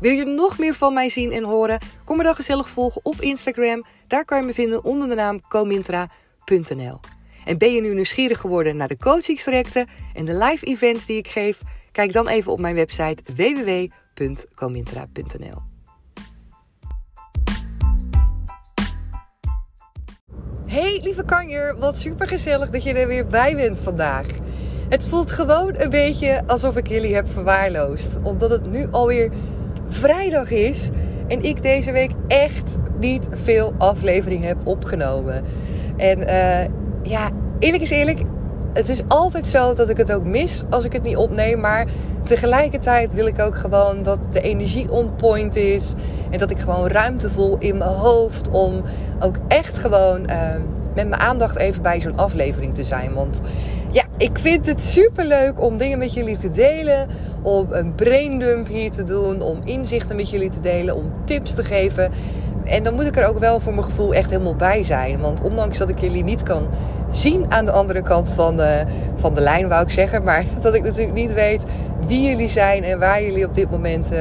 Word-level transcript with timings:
Wil 0.00 0.12
je 0.12 0.24
nog 0.24 0.58
meer 0.58 0.74
van 0.74 0.94
mij 0.94 1.08
zien 1.08 1.32
en 1.32 1.44
horen? 1.44 1.78
Kom 2.04 2.16
me 2.16 2.22
dan 2.22 2.34
gezellig 2.34 2.68
volgen 2.68 3.00
op 3.04 3.20
Instagram. 3.20 3.84
Daar 4.06 4.24
kan 4.24 4.40
je 4.40 4.46
me 4.46 4.54
vinden 4.54 4.84
onder 4.84 5.08
de 5.08 5.14
naam 5.14 5.40
comintra.nl. 5.48 7.00
En 7.44 7.58
ben 7.58 7.72
je 7.72 7.80
nu 7.80 7.94
nieuwsgierig 7.94 8.38
geworden 8.38 8.76
naar 8.76 8.88
de 8.88 8.96
coachingstrajecten 8.96 9.86
en 10.14 10.24
de 10.24 10.36
live 10.36 10.66
events 10.66 11.06
die 11.06 11.16
ik 11.16 11.28
geef? 11.28 11.60
Kijk 11.92 12.12
dan 12.12 12.28
even 12.28 12.52
op 12.52 12.60
mijn 12.60 12.74
website 12.74 13.22
www.comintra.nl. 13.34 15.62
Hey 20.66 21.00
lieve 21.02 21.24
kanjer, 21.24 21.78
wat 21.78 21.96
super 21.96 22.28
gezellig 22.28 22.70
dat 22.70 22.82
je 22.82 22.92
er 22.92 23.06
weer 23.06 23.26
bij 23.26 23.56
bent 23.56 23.80
vandaag. 23.80 24.26
Het 24.88 25.04
voelt 25.04 25.30
gewoon 25.30 25.74
een 25.76 25.90
beetje 25.90 26.42
alsof 26.46 26.76
ik 26.76 26.88
jullie 26.88 27.14
heb 27.14 27.30
verwaarloosd, 27.30 28.18
omdat 28.22 28.50
het 28.50 28.66
nu 28.66 28.88
alweer 28.90 29.32
vrijdag 29.90 30.50
is 30.50 30.88
en 31.28 31.42
ik 31.42 31.62
deze 31.62 31.92
week 31.92 32.10
echt 32.28 32.76
niet 32.98 33.28
veel 33.30 33.74
aflevering 33.78 34.44
heb 34.44 34.56
opgenomen. 34.64 35.44
En 35.96 36.20
uh, 36.20 36.64
ja, 37.02 37.30
eerlijk 37.58 37.82
is 37.82 37.90
eerlijk, 37.90 38.22
het 38.72 38.88
is 38.88 39.02
altijd 39.08 39.46
zo 39.46 39.74
dat 39.74 39.88
ik 39.88 39.96
het 39.96 40.12
ook 40.12 40.24
mis 40.24 40.62
als 40.70 40.84
ik 40.84 40.92
het 40.92 41.02
niet 41.02 41.16
opneem. 41.16 41.60
Maar 41.60 41.86
tegelijkertijd 42.24 43.14
wil 43.14 43.26
ik 43.26 43.40
ook 43.40 43.56
gewoon 43.56 44.02
dat 44.02 44.18
de 44.32 44.40
energie 44.40 44.90
on 44.90 45.14
point 45.16 45.56
is. 45.56 45.92
En 46.30 46.38
dat 46.38 46.50
ik 46.50 46.58
gewoon 46.58 46.88
ruimte 46.88 47.30
voel 47.30 47.56
in 47.58 47.78
mijn 47.78 47.90
hoofd 47.90 48.50
om 48.50 48.82
ook 49.20 49.36
echt 49.48 49.76
gewoon 49.76 50.30
uh, 50.30 50.36
met 50.94 51.08
mijn 51.08 51.20
aandacht 51.20 51.56
even 51.56 51.82
bij 51.82 52.00
zo'n 52.00 52.18
aflevering 52.18 52.74
te 52.74 52.84
zijn. 52.84 53.12
Want 53.14 53.40
ik 54.20 54.38
vind 54.38 54.66
het 54.66 54.80
super 54.80 55.24
leuk 55.24 55.60
om 55.60 55.76
dingen 55.76 55.98
met 55.98 56.12
jullie 56.12 56.36
te 56.36 56.50
delen. 56.50 57.08
Om 57.42 57.66
een 57.70 57.94
braindump 57.94 58.66
hier 58.68 58.90
te 58.90 59.04
doen. 59.04 59.42
Om 59.42 59.58
inzichten 59.64 60.16
met 60.16 60.30
jullie 60.30 60.50
te 60.50 60.60
delen. 60.60 60.96
Om 60.96 61.12
tips 61.24 61.54
te 61.54 61.64
geven. 61.64 62.12
En 62.64 62.82
dan 62.82 62.94
moet 62.94 63.06
ik 63.06 63.16
er 63.16 63.28
ook 63.28 63.38
wel 63.38 63.60
voor 63.60 63.74
mijn 63.74 63.84
gevoel 63.84 64.14
echt 64.14 64.30
helemaal 64.30 64.56
bij 64.56 64.84
zijn. 64.84 65.20
Want 65.20 65.42
ondanks 65.42 65.78
dat 65.78 65.88
ik 65.88 65.98
jullie 65.98 66.24
niet 66.24 66.42
kan 66.42 66.68
zien 67.10 67.52
aan 67.52 67.64
de 67.64 67.72
andere 67.72 68.02
kant 68.02 68.28
van 68.28 68.56
de, 68.56 68.84
van 69.16 69.34
de 69.34 69.40
lijn, 69.40 69.68
wou 69.68 69.82
ik 69.82 69.90
zeggen. 69.90 70.24
Maar 70.24 70.44
dat 70.62 70.74
ik 70.74 70.82
natuurlijk 70.82 71.14
niet 71.14 71.32
weet 71.32 71.64
wie 72.06 72.28
jullie 72.28 72.48
zijn 72.48 72.84
en 72.84 72.98
waar 72.98 73.22
jullie 73.22 73.46
op 73.46 73.54
dit 73.54 73.70
moment 73.70 74.12
uh, 74.12 74.18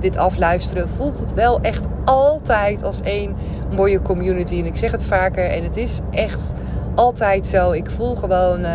dit 0.00 0.16
afluisteren. 0.16 0.88
Voelt 0.88 1.18
het 1.18 1.34
wel 1.34 1.60
echt 1.60 1.86
altijd 2.04 2.82
als 2.82 3.00
één 3.00 3.36
mooie 3.74 4.02
community. 4.02 4.58
En 4.58 4.66
ik 4.66 4.76
zeg 4.76 4.92
het 4.92 5.04
vaker 5.04 5.44
en 5.44 5.62
het 5.62 5.76
is 5.76 5.98
echt 6.10 6.52
altijd 6.94 7.46
zo. 7.46 7.72
Ik 7.72 7.90
voel 7.90 8.14
gewoon 8.14 8.60
uh, 8.60 8.70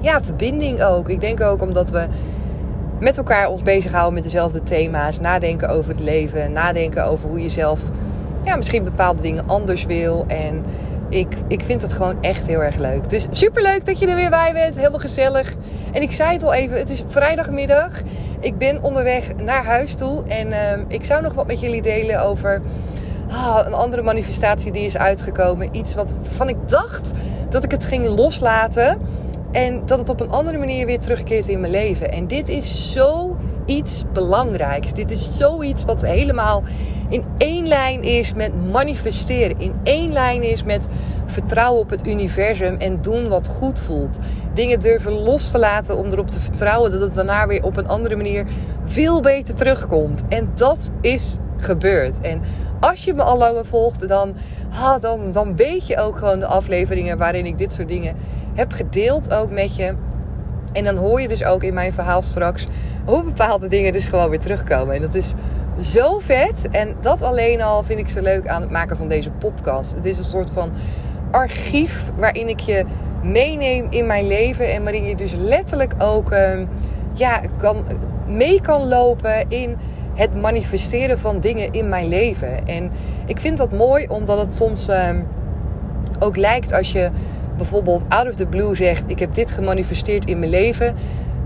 ja, 0.00 0.22
verbinding 0.22 0.82
ook. 0.82 1.08
Ik 1.08 1.20
denk 1.20 1.40
ook 1.40 1.62
omdat 1.62 1.90
we 1.90 2.06
met 2.98 3.16
elkaar 3.16 3.48
ons 3.48 3.62
bezighouden 3.62 4.14
met 4.14 4.22
dezelfde 4.22 4.62
thema's. 4.62 5.20
Nadenken 5.20 5.68
over 5.68 5.90
het 5.90 6.00
leven. 6.00 6.52
Nadenken 6.52 7.04
over 7.04 7.28
hoe 7.28 7.42
je 7.42 7.48
zelf 7.48 7.80
ja, 8.44 8.56
misschien 8.56 8.84
bepaalde 8.84 9.22
dingen 9.22 9.44
anders 9.46 9.84
wil. 9.84 10.24
En 10.28 10.64
ik, 11.08 11.34
ik 11.48 11.62
vind 11.62 11.82
het 11.82 11.92
gewoon 11.92 12.16
echt 12.20 12.46
heel 12.46 12.62
erg 12.62 12.76
leuk. 12.76 13.10
Dus 13.10 13.26
super 13.30 13.62
leuk 13.62 13.86
dat 13.86 13.98
je 13.98 14.06
er 14.06 14.16
weer 14.16 14.30
bij 14.30 14.52
bent. 14.52 14.76
Helemaal 14.76 14.98
gezellig. 14.98 15.54
En 15.92 16.02
ik 16.02 16.12
zei 16.12 16.32
het 16.32 16.42
al 16.42 16.52
even, 16.52 16.78
het 16.78 16.90
is 16.90 17.02
vrijdagmiddag. 17.06 17.92
Ik 18.40 18.58
ben 18.58 18.82
onderweg 18.82 19.36
naar 19.36 19.64
huis 19.64 19.94
toe. 19.94 20.22
En 20.26 20.48
uh, 20.48 20.56
ik 20.88 21.04
zou 21.04 21.22
nog 21.22 21.34
wat 21.34 21.46
met 21.46 21.60
jullie 21.60 21.82
delen 21.82 22.22
over 22.22 22.62
ah, 23.30 23.60
een 23.66 23.74
andere 23.74 24.02
manifestatie 24.02 24.72
die 24.72 24.84
is 24.84 24.96
uitgekomen. 24.96 25.68
Iets 25.72 25.94
wat 25.94 26.14
van 26.22 26.48
ik 26.48 26.68
dacht 26.68 27.12
dat 27.48 27.64
ik 27.64 27.70
het 27.70 27.84
ging 27.84 28.06
loslaten. 28.06 28.98
En 29.52 29.82
dat 29.86 29.98
het 29.98 30.08
op 30.08 30.20
een 30.20 30.30
andere 30.30 30.58
manier 30.58 30.86
weer 30.86 31.00
terugkeert 31.00 31.48
in 31.48 31.60
mijn 31.60 31.72
leven. 31.72 32.12
En 32.12 32.26
dit 32.26 32.48
is 32.48 32.92
zo 32.92 33.36
iets 33.66 34.04
belangrijks. 34.12 34.92
Dit 34.92 35.10
is 35.10 35.36
zoiets 35.36 35.84
wat 35.84 36.02
helemaal 36.02 36.62
in 37.08 37.24
één 37.38 37.68
lijn 37.68 38.02
is 38.02 38.34
met 38.34 38.70
manifesteren. 38.70 39.60
In 39.60 39.74
één 39.82 40.12
lijn 40.12 40.42
is 40.42 40.64
met 40.64 40.88
vertrouwen 41.26 41.80
op 41.80 41.90
het 41.90 42.06
universum 42.06 42.76
en 42.78 43.02
doen 43.02 43.28
wat 43.28 43.46
goed 43.46 43.80
voelt. 43.80 44.18
Dingen 44.54 44.80
durven 44.80 45.12
los 45.12 45.50
te 45.50 45.58
laten 45.58 45.96
om 45.96 46.06
erop 46.06 46.30
te 46.30 46.40
vertrouwen 46.40 46.90
dat 46.90 47.00
het 47.00 47.14
daarna 47.14 47.46
weer 47.46 47.64
op 47.64 47.76
een 47.76 47.88
andere 47.88 48.16
manier 48.16 48.46
veel 48.84 49.20
beter 49.20 49.54
terugkomt. 49.54 50.22
En 50.28 50.50
dat 50.54 50.90
is 51.00 51.36
gebeurd. 51.56 52.20
En 52.20 52.40
als 52.80 53.04
je 53.04 53.14
me 53.14 53.22
al 53.22 53.38
langer 53.38 53.66
volgt, 53.66 54.08
dan, 54.08 54.34
ah, 54.72 55.00
dan, 55.00 55.32
dan 55.32 55.56
weet 55.56 55.86
je 55.86 55.98
ook 55.98 56.18
gewoon 56.18 56.40
de 56.40 56.46
afleveringen 56.46 57.18
waarin 57.18 57.46
ik 57.46 57.58
dit 57.58 57.72
soort 57.72 57.88
dingen 57.88 58.16
heb 58.60 58.72
gedeeld 58.72 59.32
ook 59.34 59.50
met 59.50 59.76
je. 59.76 59.94
En 60.72 60.84
dan 60.84 60.96
hoor 60.96 61.20
je 61.20 61.28
dus 61.28 61.44
ook 61.44 61.62
in 61.62 61.74
mijn 61.74 61.92
verhaal 61.92 62.22
straks 62.22 62.66
hoe 63.04 63.22
bepaalde 63.22 63.68
dingen 63.68 63.92
dus 63.92 64.04
gewoon 64.04 64.30
weer 64.30 64.38
terugkomen. 64.38 64.94
En 64.94 65.00
dat 65.00 65.14
is 65.14 65.32
zo 65.82 66.18
vet. 66.18 66.68
En 66.70 66.96
dat 67.00 67.22
alleen 67.22 67.62
al 67.62 67.82
vind 67.82 67.98
ik 67.98 68.08
zo 68.08 68.20
leuk 68.20 68.48
aan 68.48 68.60
het 68.60 68.70
maken 68.70 68.96
van 68.96 69.08
deze 69.08 69.30
podcast. 69.30 69.94
Het 69.94 70.04
is 70.04 70.18
een 70.18 70.24
soort 70.24 70.50
van 70.50 70.70
archief 71.30 72.04
waarin 72.16 72.48
ik 72.48 72.60
je 72.60 72.84
meeneem 73.22 73.86
in 73.90 74.06
mijn 74.06 74.26
leven. 74.26 74.72
En 74.72 74.82
waarin 74.82 75.04
je 75.04 75.16
dus 75.16 75.32
letterlijk 75.32 75.94
ook 75.98 76.32
uh, 76.32 76.38
ja, 77.12 77.40
kan, 77.56 77.84
mee 78.26 78.60
kan 78.60 78.88
lopen 78.88 79.44
in 79.48 79.76
het 80.14 80.40
manifesteren 80.40 81.18
van 81.18 81.40
dingen 81.40 81.72
in 81.72 81.88
mijn 81.88 82.08
leven. 82.08 82.66
En 82.66 82.90
ik 83.26 83.40
vind 83.40 83.56
dat 83.56 83.72
mooi 83.72 84.06
omdat 84.08 84.38
het 84.38 84.52
soms 84.52 84.88
uh, 84.88 85.08
ook 86.18 86.36
lijkt 86.36 86.72
als 86.72 86.92
je 86.92 87.10
bijvoorbeeld 87.60 88.04
out 88.08 88.28
of 88.28 88.34
the 88.34 88.46
blue 88.46 88.74
zegt: 88.74 89.02
Ik 89.06 89.18
heb 89.18 89.34
dit 89.34 89.50
gemanifesteerd 89.50 90.24
in 90.24 90.38
mijn 90.38 90.50
leven. 90.50 90.94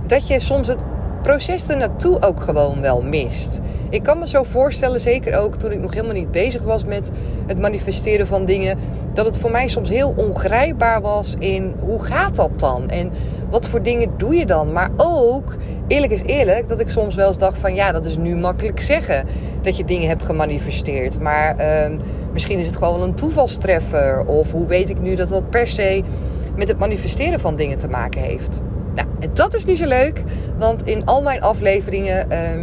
Dat 0.07 0.27
je 0.27 0.41
soms 0.41 0.67
het 0.67 0.79
proces 1.23 1.69
er 1.69 1.77
naartoe 1.77 2.23
ook 2.23 2.41
gewoon 2.41 2.81
wel 2.81 3.03
mist. 3.03 3.61
Ik 3.91 4.03
kan 4.03 4.19
me 4.19 4.29
zo 4.29 4.43
voorstellen, 4.43 5.01
zeker 5.01 5.39
ook 5.39 5.55
toen 5.55 5.73
ik 5.73 5.81
nog 5.81 5.95
helemaal 5.95 6.15
niet 6.15 6.31
bezig 6.31 6.63
was 6.63 6.85
met 6.85 7.11
het 7.47 7.59
manifesteren 7.59 8.27
van 8.27 8.45
dingen, 8.45 8.79
dat 9.13 9.25
het 9.25 9.39
voor 9.39 9.51
mij 9.51 9.69
soms 9.69 9.89
heel 9.89 10.15
ongrijpbaar 10.17 11.01
was 11.01 11.35
in 11.39 11.75
hoe 11.79 12.05
gaat 12.05 12.37
dat 12.37 12.59
dan? 12.59 12.91
En 12.91 13.11
wat 13.51 13.69
voor 13.69 13.83
dingen 13.83 14.11
doe 14.17 14.35
je 14.35 14.47
dan? 14.47 14.73
Maar 14.73 14.91
ook, 14.97 15.57
eerlijk 15.89 16.13
is 16.13 16.23
eerlijk, 16.23 16.69
dat 16.69 16.81
ik 16.81 16.89
soms 16.89 17.15
wel 17.15 17.29
eens 17.29 17.39
dacht 17.39 17.59
van 17.59 17.75
ja, 17.75 17.93
dat 17.93 18.05
is 18.05 18.17
nu 18.17 18.37
makkelijk 18.37 18.81
zeggen 18.81 19.27
dat 19.63 19.77
je 19.77 19.85
dingen 19.85 20.09
hebt 20.09 20.23
gemanifesteerd. 20.23 21.21
Maar 21.21 21.57
uh, 21.59 21.99
misschien 22.35 22.59
is 22.59 22.67
het 22.67 22.77
gewoon 22.77 23.03
een 23.03 23.15
toevalstreffer. 23.15 24.27
Of 24.27 24.53
hoe 24.53 24.67
weet 24.67 24.91
ik 24.91 25.01
nu 25.01 25.15
dat 25.15 25.29
dat 25.29 25.51
per 25.51 25.67
se 25.67 26.03
met 26.57 26.69
het 26.69 26.79
manifesteren 26.79 27.41
van 27.41 27.57
dingen 27.57 27.79
te 27.79 27.89
maken 27.89 28.21
heeft? 28.21 28.61
Nou, 28.95 29.09
en 29.21 29.31
dat 29.33 29.55
is 29.55 29.65
niet 29.65 29.79
zo 29.79 29.87
leuk, 29.87 30.23
want 30.59 30.87
in 30.87 31.05
al 31.05 31.23
mijn 31.23 31.43
afleveringen. 31.43 32.27
Uh, 32.33 32.61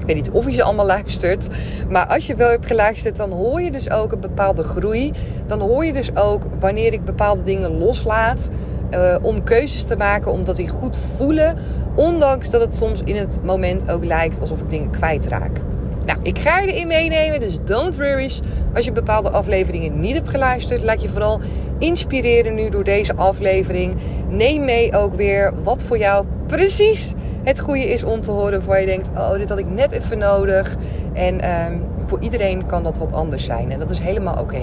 ik 0.00 0.06
weet 0.06 0.14
niet 0.16 0.30
of 0.30 0.46
je 0.46 0.52
ze 0.52 0.62
allemaal 0.62 0.86
luistert. 0.86 1.48
Maar 1.88 2.06
als 2.06 2.26
je 2.26 2.34
wel 2.34 2.50
hebt 2.50 2.66
geluisterd, 2.66 3.16
dan 3.16 3.30
hoor 3.30 3.60
je 3.60 3.70
dus 3.70 3.90
ook 3.90 4.12
een 4.12 4.20
bepaalde 4.20 4.62
groei. 4.62 5.12
Dan 5.46 5.60
hoor 5.60 5.84
je 5.84 5.92
dus 5.92 6.16
ook 6.16 6.42
wanneer 6.60 6.92
ik 6.92 7.04
bepaalde 7.04 7.42
dingen 7.42 7.78
loslaat. 7.78 8.50
Uh, 8.90 9.16
om 9.22 9.44
keuzes 9.44 9.84
te 9.84 9.96
maken, 9.96 10.32
omdat 10.32 10.56
die 10.56 10.68
goed 10.68 10.98
voelen. 11.16 11.56
Ondanks 11.94 12.50
dat 12.50 12.60
het 12.60 12.74
soms 12.74 13.00
in 13.04 13.16
het 13.16 13.40
moment 13.42 13.90
ook 13.90 14.04
lijkt 14.04 14.40
alsof 14.40 14.60
ik 14.60 14.70
dingen 14.70 14.90
kwijtraak. 14.90 15.60
Nou, 16.06 16.18
ik 16.22 16.38
ga 16.38 16.58
je 16.58 16.72
erin 16.72 16.86
meenemen, 16.86 17.40
dus 17.40 17.58
don't 17.64 17.96
worry. 17.96 18.32
Als 18.74 18.84
je 18.84 18.92
bepaalde 18.92 19.30
afleveringen 19.30 20.00
niet 20.00 20.14
hebt 20.14 20.28
geluisterd, 20.28 20.82
laat 20.82 21.02
je 21.02 21.08
vooral 21.08 21.40
inspireren 21.78 22.54
nu 22.54 22.68
door 22.68 22.84
deze 22.84 23.14
aflevering. 23.14 23.96
Neem 24.28 24.64
mee 24.64 24.96
ook 24.96 25.14
weer 25.14 25.52
wat 25.62 25.84
voor 25.84 25.98
jou 25.98 26.26
precies 26.46 27.12
het 27.42 27.60
goede 27.60 27.92
is 27.92 28.04
om 28.04 28.20
te 28.20 28.30
horen. 28.30 28.66
Waar 28.66 28.80
je 28.80 28.86
denkt, 28.86 29.10
oh, 29.16 29.32
dit 29.32 29.48
had 29.48 29.58
ik 29.58 29.70
net 29.70 29.92
even 29.92 30.18
nodig. 30.18 30.76
En 31.12 31.50
um, 31.50 31.82
voor 32.06 32.20
iedereen 32.20 32.66
kan 32.66 32.82
dat 32.82 32.98
wat 32.98 33.12
anders 33.12 33.44
zijn. 33.44 33.70
En 33.70 33.78
dat 33.78 33.90
is 33.90 33.98
helemaal 33.98 34.38
oké. 34.40 34.60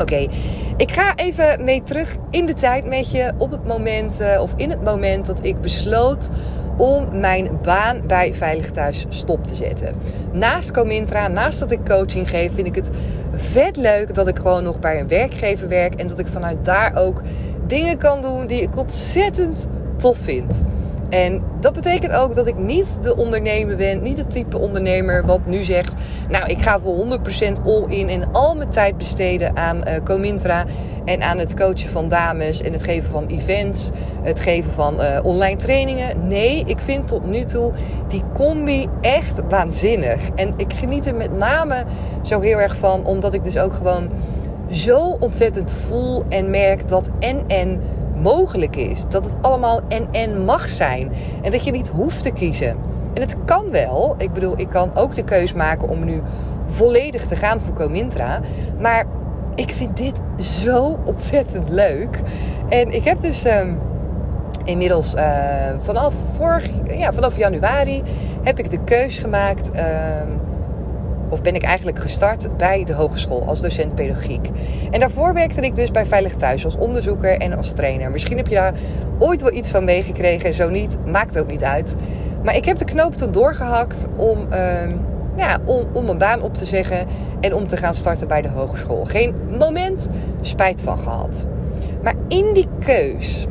Oké, 0.00 0.26
ik 0.76 0.90
ga 0.90 1.16
even 1.16 1.64
mee 1.64 1.82
terug 1.82 2.16
in 2.30 2.46
de 2.46 2.54
tijd 2.54 2.84
met 2.84 3.10
je 3.10 3.32
op 3.36 3.50
het 3.50 3.66
moment, 3.66 4.20
uh, 4.20 4.42
of 4.42 4.52
in 4.56 4.70
het 4.70 4.84
moment 4.84 5.26
dat 5.26 5.38
ik 5.42 5.60
besloot 5.60 6.28
om 6.78 7.20
mijn 7.20 7.58
baan 7.62 8.00
bij 8.06 8.34
Veilig 8.34 8.70
Thuis 8.70 9.06
stop 9.08 9.46
te 9.46 9.54
zetten. 9.54 9.94
Naast 10.32 10.70
Comintra, 10.70 11.28
naast 11.28 11.58
dat 11.58 11.70
ik 11.70 11.84
coaching 11.84 12.30
geef, 12.30 12.54
vind 12.54 12.66
ik 12.66 12.74
het 12.74 12.90
vet 13.32 13.76
leuk 13.76 14.14
dat 14.14 14.28
ik 14.28 14.38
gewoon 14.38 14.62
nog 14.62 14.78
bij 14.78 15.00
een 15.00 15.08
werkgever 15.08 15.68
werk 15.68 15.94
en 15.94 16.06
dat 16.06 16.18
ik 16.18 16.26
vanuit 16.26 16.64
daar 16.64 16.96
ook 16.96 17.22
dingen 17.66 17.98
kan 17.98 18.22
doen 18.22 18.46
die 18.46 18.62
ik 18.62 18.76
ontzettend 18.76 19.66
tof 19.96 20.18
vind. 20.18 20.64
En 21.08 21.42
dat 21.60 21.72
betekent 21.72 22.12
ook 22.12 22.34
dat 22.34 22.46
ik 22.46 22.58
niet 22.58 23.02
de 23.02 23.16
ondernemer 23.16 23.76
ben, 23.76 24.02
niet 24.02 24.18
het 24.18 24.30
type 24.30 24.58
ondernemer 24.58 25.26
wat 25.26 25.46
nu 25.46 25.62
zegt: 25.62 25.94
Nou, 26.28 26.46
ik 26.46 26.62
ga 26.62 26.80
voor 26.80 27.06
100% 27.60 27.64
all 27.64 27.84
in 27.88 28.08
en 28.08 28.32
al 28.32 28.56
mijn 28.56 28.70
tijd 28.70 28.96
besteden 28.96 29.56
aan 29.56 29.76
uh, 29.76 29.94
Comintra 30.04 30.64
en 31.08 31.22
aan 31.22 31.38
het 31.38 31.54
coachen 31.54 31.90
van 31.90 32.08
dames 32.08 32.62
en 32.62 32.72
het 32.72 32.82
geven 32.82 33.10
van 33.10 33.26
events, 33.26 33.90
het 34.22 34.40
geven 34.40 34.72
van 34.72 35.00
uh, 35.00 35.18
online 35.22 35.56
trainingen. 35.56 36.28
Nee, 36.28 36.62
ik 36.66 36.80
vind 36.80 37.08
tot 37.08 37.26
nu 37.26 37.44
toe 37.44 37.72
die 38.08 38.22
combi 38.34 38.88
echt 39.00 39.40
waanzinnig. 39.48 40.28
En 40.34 40.54
ik 40.56 40.72
geniet 40.72 41.06
er 41.06 41.14
met 41.14 41.36
name 41.38 41.84
zo 42.22 42.40
heel 42.40 42.58
erg 42.58 42.76
van, 42.76 43.04
omdat 43.04 43.34
ik 43.34 43.44
dus 43.44 43.58
ook 43.58 43.72
gewoon 43.72 44.10
zo 44.70 45.16
ontzettend 45.20 45.72
voel 45.72 46.24
en 46.28 46.50
merk 46.50 46.88
dat 46.88 47.10
en 47.18 47.44
en 47.46 47.80
mogelijk 48.14 48.76
is. 48.76 49.04
Dat 49.08 49.24
het 49.24 49.34
allemaal 49.40 49.80
en 49.88 50.08
en 50.10 50.44
mag 50.44 50.68
zijn. 50.68 51.12
En 51.42 51.50
dat 51.50 51.64
je 51.64 51.70
niet 51.70 51.88
hoeft 51.88 52.22
te 52.22 52.30
kiezen. 52.30 52.76
En 53.14 53.20
het 53.20 53.36
kan 53.44 53.70
wel. 53.70 54.14
Ik 54.18 54.32
bedoel, 54.32 54.54
ik 54.56 54.68
kan 54.68 54.94
ook 54.94 55.14
de 55.14 55.24
keus 55.24 55.52
maken 55.52 55.88
om 55.88 56.04
nu 56.04 56.22
volledig 56.66 57.26
te 57.26 57.36
gaan 57.36 57.60
voor 57.60 57.74
Comintra. 57.74 58.40
Maar 58.80 59.06
ik 59.58 59.72
vind 59.72 59.96
dit 59.96 60.20
zo 60.40 60.98
ontzettend 61.04 61.68
leuk. 61.68 62.20
En 62.68 62.92
ik 62.92 63.04
heb 63.04 63.20
dus 63.20 63.46
uh, 63.46 63.60
inmiddels 64.64 65.14
uh, 65.14 65.22
vanaf, 65.82 66.14
vorig, 66.36 66.70
ja, 66.88 67.12
vanaf 67.12 67.36
januari 67.36 68.02
heb 68.42 68.58
ik 68.58 68.70
de 68.70 68.84
keus 68.84 69.18
gemaakt. 69.18 69.70
Uh, 69.74 69.82
of 71.28 71.42
ben 71.42 71.54
ik 71.54 71.62
eigenlijk 71.62 71.98
gestart 71.98 72.56
bij 72.56 72.84
de 72.84 72.92
hogeschool 72.92 73.44
als 73.46 73.60
docent 73.60 73.94
pedagogiek. 73.94 74.48
En 74.90 75.00
daarvoor 75.00 75.34
werkte 75.34 75.60
ik 75.60 75.74
dus 75.74 75.90
bij 75.90 76.06
Veilig 76.06 76.36
Thuis 76.36 76.64
als 76.64 76.76
onderzoeker 76.76 77.38
en 77.38 77.56
als 77.56 77.72
trainer. 77.72 78.10
Misschien 78.10 78.36
heb 78.36 78.46
je 78.46 78.54
daar 78.54 78.74
ooit 79.18 79.40
wel 79.40 79.52
iets 79.52 79.70
van 79.70 79.84
meegekregen. 79.84 80.54
Zo 80.54 80.70
niet, 80.70 81.06
maakt 81.06 81.38
ook 81.38 81.46
niet 81.48 81.64
uit. 81.64 81.96
Maar 82.44 82.56
ik 82.56 82.64
heb 82.64 82.78
de 82.78 82.84
knoop 82.84 83.14
toen 83.14 83.32
doorgehakt 83.32 84.06
om, 84.16 84.46
uh, 84.52 84.58
ja, 85.38 85.58
om, 85.64 85.86
om 85.92 86.04
mijn 86.04 86.18
baan 86.18 86.42
op 86.42 86.54
te 86.54 86.64
zeggen 86.64 87.06
en 87.40 87.54
om 87.54 87.66
te 87.66 87.76
gaan 87.76 87.94
starten 87.94 88.28
bij 88.28 88.42
de 88.42 88.48
hogeschool. 88.48 89.04
Geen 89.04 89.34
moment 89.58 90.08
spijt 90.40 90.82
van 90.82 90.98
gehad. 90.98 91.46
Maar 92.02 92.14
in 92.28 92.52
die 92.52 92.68
keus 92.84 93.46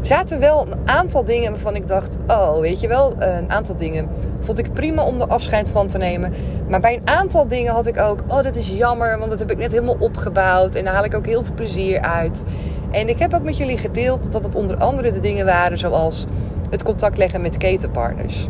zaten 0.00 0.40
wel 0.40 0.66
een 0.66 0.88
aantal 0.88 1.24
dingen 1.24 1.50
waarvan 1.50 1.74
ik 1.74 1.86
dacht: 1.86 2.16
oh, 2.26 2.60
weet 2.60 2.80
je 2.80 2.88
wel, 2.88 3.12
een 3.18 3.50
aantal 3.50 3.76
dingen 3.76 4.08
vond 4.40 4.58
ik 4.58 4.72
prima 4.72 5.04
om 5.04 5.20
er 5.20 5.26
afscheid 5.26 5.68
van 5.70 5.86
te 5.86 5.98
nemen. 5.98 6.32
Maar 6.68 6.80
bij 6.80 6.94
een 6.94 7.08
aantal 7.08 7.48
dingen 7.48 7.72
had 7.72 7.86
ik 7.86 8.00
ook: 8.00 8.22
oh, 8.26 8.42
dat 8.42 8.56
is 8.56 8.68
jammer, 8.68 9.18
want 9.18 9.30
dat 9.30 9.38
heb 9.38 9.50
ik 9.50 9.58
net 9.58 9.70
helemaal 9.70 9.96
opgebouwd 9.98 10.74
en 10.74 10.84
daar 10.84 10.94
haal 10.94 11.04
ik 11.04 11.14
ook 11.14 11.26
heel 11.26 11.44
veel 11.44 11.54
plezier 11.54 12.00
uit. 12.00 12.44
En 12.90 13.08
ik 13.08 13.18
heb 13.18 13.34
ook 13.34 13.42
met 13.42 13.56
jullie 13.56 13.78
gedeeld 13.78 14.32
dat 14.32 14.42
het 14.42 14.54
onder 14.54 14.76
andere 14.76 15.12
de 15.12 15.20
dingen 15.20 15.46
waren 15.46 15.78
zoals 15.78 16.26
het 16.70 16.82
contact 16.82 17.18
leggen 17.18 17.40
met 17.40 17.56
ketenpartners, 17.56 18.46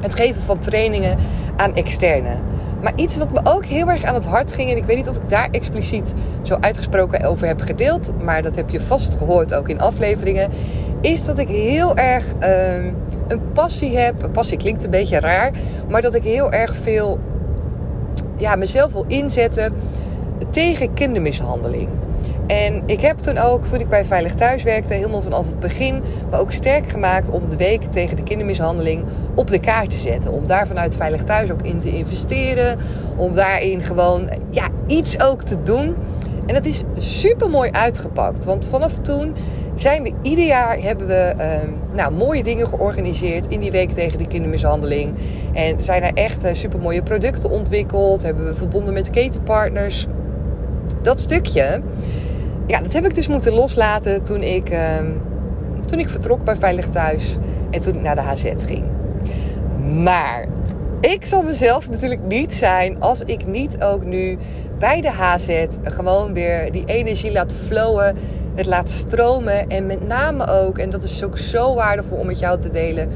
het 0.00 0.14
geven 0.14 0.42
van 0.42 0.58
trainingen 0.58 1.18
aan 1.58 1.74
externe. 1.74 2.36
Maar 2.82 2.92
iets 2.96 3.16
wat 3.16 3.32
me 3.32 3.40
ook 3.44 3.64
heel 3.64 3.88
erg 3.88 4.04
aan 4.04 4.14
het 4.14 4.26
hart 4.26 4.52
ging, 4.52 4.70
en 4.70 4.76
ik 4.76 4.84
weet 4.84 4.96
niet 4.96 5.08
of 5.08 5.16
ik 5.16 5.28
daar 5.28 5.48
expliciet 5.50 6.14
zo 6.42 6.56
uitgesproken 6.60 7.24
over 7.24 7.46
heb 7.46 7.60
gedeeld, 7.60 8.22
maar 8.22 8.42
dat 8.42 8.56
heb 8.56 8.70
je 8.70 8.80
vast 8.80 9.14
gehoord 9.14 9.54
ook 9.54 9.68
in 9.68 9.80
afleveringen, 9.80 10.50
is 11.00 11.24
dat 11.24 11.38
ik 11.38 11.48
heel 11.48 11.96
erg 11.96 12.24
uh, 12.42 12.84
een 13.28 13.52
passie 13.52 13.96
heb. 13.98 14.28
Passie 14.32 14.58
klinkt 14.58 14.84
een 14.84 14.90
beetje 14.90 15.20
raar, 15.20 15.52
maar 15.88 16.02
dat 16.02 16.14
ik 16.14 16.22
heel 16.22 16.52
erg 16.52 16.76
veel 16.76 17.18
ja, 18.36 18.56
mezelf 18.56 18.92
wil 18.92 19.04
inzetten 19.08 19.72
tegen 20.50 20.94
kindermishandeling. 20.94 21.88
En 22.48 22.82
ik 22.86 23.00
heb 23.00 23.18
toen 23.18 23.38
ook, 23.38 23.66
toen 23.66 23.80
ik 23.80 23.88
bij 23.88 24.04
Veilig 24.04 24.34
Thuis 24.34 24.62
werkte, 24.62 24.94
helemaal 24.94 25.22
vanaf 25.22 25.46
het 25.46 25.58
begin 25.58 26.02
me 26.30 26.36
ook 26.36 26.52
sterk 26.52 26.88
gemaakt 26.88 27.30
om 27.30 27.48
de 27.48 27.56
week 27.56 27.82
tegen 27.82 28.16
de 28.16 28.22
kindermishandeling 28.22 29.04
op 29.34 29.46
de 29.46 29.60
kaart 29.60 29.90
te 29.90 29.98
zetten. 29.98 30.32
Om 30.32 30.46
daar 30.46 30.66
vanuit 30.66 30.96
Veilig 30.96 31.24
Thuis 31.24 31.50
ook 31.50 31.62
in 31.62 31.78
te 31.78 31.90
investeren. 31.90 32.78
Om 33.16 33.32
daarin 33.32 33.82
gewoon 33.82 34.28
ja, 34.50 34.68
iets 34.86 35.20
ook 35.20 35.42
te 35.42 35.62
doen. 35.62 35.96
En 36.46 36.54
dat 36.54 36.64
is 36.64 36.82
super 36.98 37.50
mooi 37.50 37.70
uitgepakt. 37.70 38.44
Want 38.44 38.68
vanaf 38.68 38.98
toen 38.98 39.34
zijn 39.74 40.02
we 40.02 40.12
ieder 40.22 40.44
jaar 40.44 40.78
hebben 40.80 41.06
we 41.06 41.34
uh, 41.38 41.44
nou, 41.94 42.12
mooie 42.12 42.42
dingen 42.42 42.68
georganiseerd 42.68 43.46
in 43.46 43.60
die 43.60 43.70
week 43.70 43.90
tegen 43.90 44.18
de 44.18 44.26
kindermishandeling. 44.26 45.14
En 45.52 45.82
zijn 45.82 46.02
er 46.02 46.14
echt 46.14 46.44
uh, 46.44 46.50
super 46.52 46.78
mooie 46.78 47.02
producten 47.02 47.50
ontwikkeld. 47.50 48.22
Hebben 48.22 48.44
we 48.44 48.54
verbonden 48.54 48.94
met 48.94 49.10
ketenpartners. 49.10 50.06
Dat 51.02 51.20
stukje 51.20 51.80
ja, 52.68 52.80
dat 52.80 52.92
heb 52.92 53.04
ik 53.04 53.14
dus 53.14 53.28
moeten 53.28 53.52
loslaten 53.52 54.24
toen 54.24 54.42
ik, 54.42 54.70
uh, 54.70 54.78
toen 55.84 55.98
ik 55.98 56.08
vertrok 56.08 56.44
bij 56.44 56.56
Veilig 56.56 56.88
Thuis 56.88 57.36
en 57.70 57.80
toen 57.80 57.94
ik 57.94 58.02
naar 58.02 58.14
de 58.14 58.20
HZ 58.20 58.52
ging. 58.64 58.84
Maar 60.02 60.46
ik 61.00 61.26
zal 61.26 61.42
mezelf 61.42 61.90
natuurlijk 61.90 62.20
niet 62.28 62.54
zijn 62.54 63.00
als 63.00 63.20
ik 63.20 63.46
niet 63.46 63.82
ook 63.82 64.04
nu 64.04 64.38
bij 64.78 65.00
de 65.00 65.10
HZ 65.10 65.66
gewoon 65.82 66.32
weer 66.32 66.72
die 66.72 66.84
energie 66.86 67.32
laat 67.32 67.54
flowen, 67.66 68.16
het 68.54 68.66
laat 68.66 68.90
stromen. 68.90 69.68
En 69.68 69.86
met 69.86 70.06
name 70.06 70.46
ook, 70.46 70.78
en 70.78 70.90
dat 70.90 71.02
is 71.02 71.24
ook 71.24 71.38
zo 71.38 71.74
waardevol 71.74 72.18
om 72.18 72.26
met 72.26 72.38
jou 72.38 72.60
te 72.60 72.70
delen. 72.70 73.08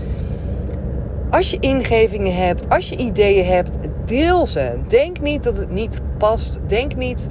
Als 1.31 1.51
je 1.51 1.57
ingevingen 1.61 2.37
hebt, 2.37 2.69
als 2.69 2.89
je 2.89 2.97
ideeën 2.97 3.47
hebt, 3.47 3.77
deel 4.07 4.47
ze. 4.47 4.79
Denk 4.87 5.21
niet 5.21 5.43
dat 5.43 5.57
het 5.57 5.71
niet 5.71 6.01
past. 6.19 6.61
Denk 6.67 6.97
niet 6.97 7.29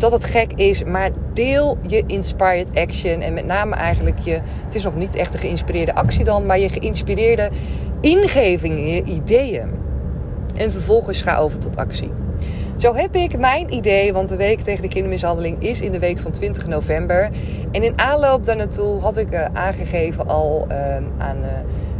dat 0.00 0.12
het 0.12 0.24
gek 0.24 0.52
is, 0.52 0.84
maar 0.84 1.10
deel 1.32 1.78
je 1.86 2.02
inspired 2.06 2.74
action. 2.74 3.20
En 3.20 3.34
met 3.34 3.46
name 3.46 3.74
eigenlijk 3.74 4.18
je, 4.18 4.40
het 4.64 4.74
is 4.74 4.82
nog 4.82 4.96
niet 4.96 5.14
echt 5.14 5.32
een 5.32 5.38
geïnspireerde 5.38 5.94
actie 5.94 6.24
dan, 6.24 6.46
maar 6.46 6.58
je 6.58 6.68
geïnspireerde 6.68 7.50
ingevingen, 8.00 8.86
je 8.86 9.04
ideeën. 9.04 9.70
En 10.56 10.72
vervolgens 10.72 11.22
ga 11.22 11.38
over 11.38 11.58
tot 11.58 11.76
actie. 11.76 12.10
Zo 12.76 12.94
heb 12.94 13.14
ik 13.14 13.38
mijn 13.38 13.72
idee, 13.72 14.12
want 14.12 14.28
de 14.28 14.36
week 14.36 14.60
tegen 14.60 14.82
de 14.82 14.88
kindermishandeling 14.88 15.62
is 15.62 15.80
in 15.80 15.92
de 15.92 15.98
week 15.98 16.18
van 16.18 16.30
20 16.30 16.66
november. 16.66 17.30
En 17.72 17.82
in 17.82 17.98
aanloop 17.98 18.44
daar 18.44 18.56
naartoe 18.56 19.00
had 19.00 19.16
ik 19.16 19.32
uh, 19.32 19.44
aangegeven 19.52 20.28
al 20.28 20.66
uh, 20.70 20.76
aan, 21.18 21.36
uh, 21.42 21.48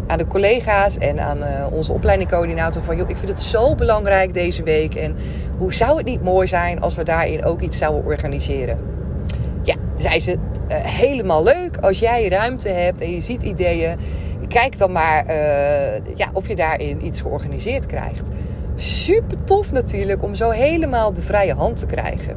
aan 0.06 0.18
de 0.18 0.26
collega's 0.26 0.98
en 0.98 1.20
aan 1.20 1.38
uh, 1.38 1.66
onze 1.70 1.92
opleidingcoördinator 1.92 2.82
van... 2.82 2.96
joh, 2.96 3.08
ik 3.08 3.16
vind 3.16 3.30
het 3.30 3.40
zo 3.40 3.74
belangrijk 3.74 4.34
deze 4.34 4.62
week 4.62 4.94
en 4.94 5.16
hoe 5.60 5.74
zou 5.74 5.96
het 5.96 6.06
niet 6.06 6.22
mooi 6.22 6.46
zijn 6.46 6.80
als 6.80 6.94
we 6.94 7.02
daarin 7.04 7.44
ook 7.44 7.60
iets 7.60 7.78
zouden 7.78 8.04
organiseren? 8.04 8.78
Ja, 9.62 9.74
zei 9.96 10.20
ze, 10.20 10.32
uh, 10.32 10.76
helemaal 10.76 11.42
leuk 11.42 11.76
als 11.80 11.98
jij 11.98 12.28
ruimte 12.28 12.68
hebt 12.68 13.00
en 13.00 13.10
je 13.10 13.20
ziet 13.20 13.42
ideeën. 13.42 13.98
Kijk 14.48 14.78
dan 14.78 14.92
maar 14.92 15.26
uh, 15.26 15.34
ja, 16.14 16.30
of 16.32 16.48
je 16.48 16.56
daarin 16.56 17.06
iets 17.06 17.20
georganiseerd 17.20 17.86
krijgt. 17.86 18.28
Super 18.74 19.44
tof 19.44 19.72
natuurlijk 19.72 20.22
om 20.22 20.34
zo 20.34 20.50
helemaal 20.50 21.12
de 21.12 21.22
vrije 21.22 21.54
hand 21.54 21.76
te 21.76 21.86
krijgen. 21.86 22.36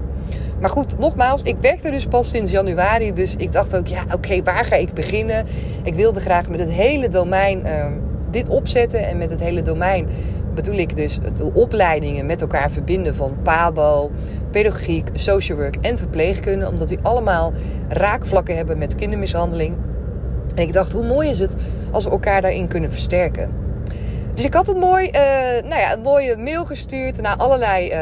Maar 0.60 0.70
goed, 0.70 1.00
nogmaals, 1.00 1.42
ik 1.42 1.56
werkte 1.62 1.92
dus 1.92 2.06
pas 2.06 2.30
sinds 2.30 2.52
januari. 2.52 3.14
Dus 3.14 3.36
ik 3.36 3.52
dacht 3.52 3.76
ook, 3.76 3.88
ja, 3.88 4.04
oké, 4.14 4.44
waar 4.44 4.66
ga 4.66 4.76
ik 4.76 4.94
beginnen? 4.94 5.46
Ik 5.84 5.96
wilde 5.96 6.20
graag 6.20 6.50
met 6.50 6.60
het 6.60 6.72
hele 6.72 7.08
domein 7.08 7.62
uh, 7.66 7.86
dit 8.30 8.50
opzetten. 8.50 9.08
En 9.08 9.18
met 9.18 9.30
het 9.30 9.40
hele 9.40 9.62
domein 9.62 10.08
bedoel 10.56 10.76
ik 10.76 10.96
dus 10.96 11.20
de 11.38 11.52
opleidingen 11.54 12.26
met 12.26 12.42
elkaar 12.42 12.72
verbinden 12.72 13.16
van 13.16 13.38
PABO, 13.44 14.12
pedagogiek, 14.52 15.10
social 15.14 15.58
work 15.58 15.76
en 15.76 15.98
verpleegkunde. 15.98 16.68
Omdat 16.68 16.88
die 16.88 17.00
allemaal 17.02 17.54
raakvlakken 17.88 18.56
hebben 18.56 18.78
met 18.78 18.96
kindermishandeling. 18.96 19.76
En 20.56 20.64
ik 20.64 20.74
dacht, 20.74 20.92
hoe 20.92 21.06
mooi 21.06 21.30
is 21.30 21.40
het 21.40 21.56
als 21.92 22.04
we 22.04 22.10
elkaar 22.10 22.42
daarin 22.42 22.68
kunnen 22.68 22.92
versterken. 22.92 23.50
Dus 24.34 24.46
ik 24.46 24.54
had 24.54 24.68
een, 24.68 24.78
mooi, 24.78 25.08
uh, 25.08 25.14
nou 25.70 25.82
ja, 25.82 25.94
een 25.94 26.02
mooie 26.02 26.38
mail 26.38 26.66
gestuurd 26.66 27.22
naar 27.22 27.36
allerlei 27.36 27.92
uh, 27.92 27.98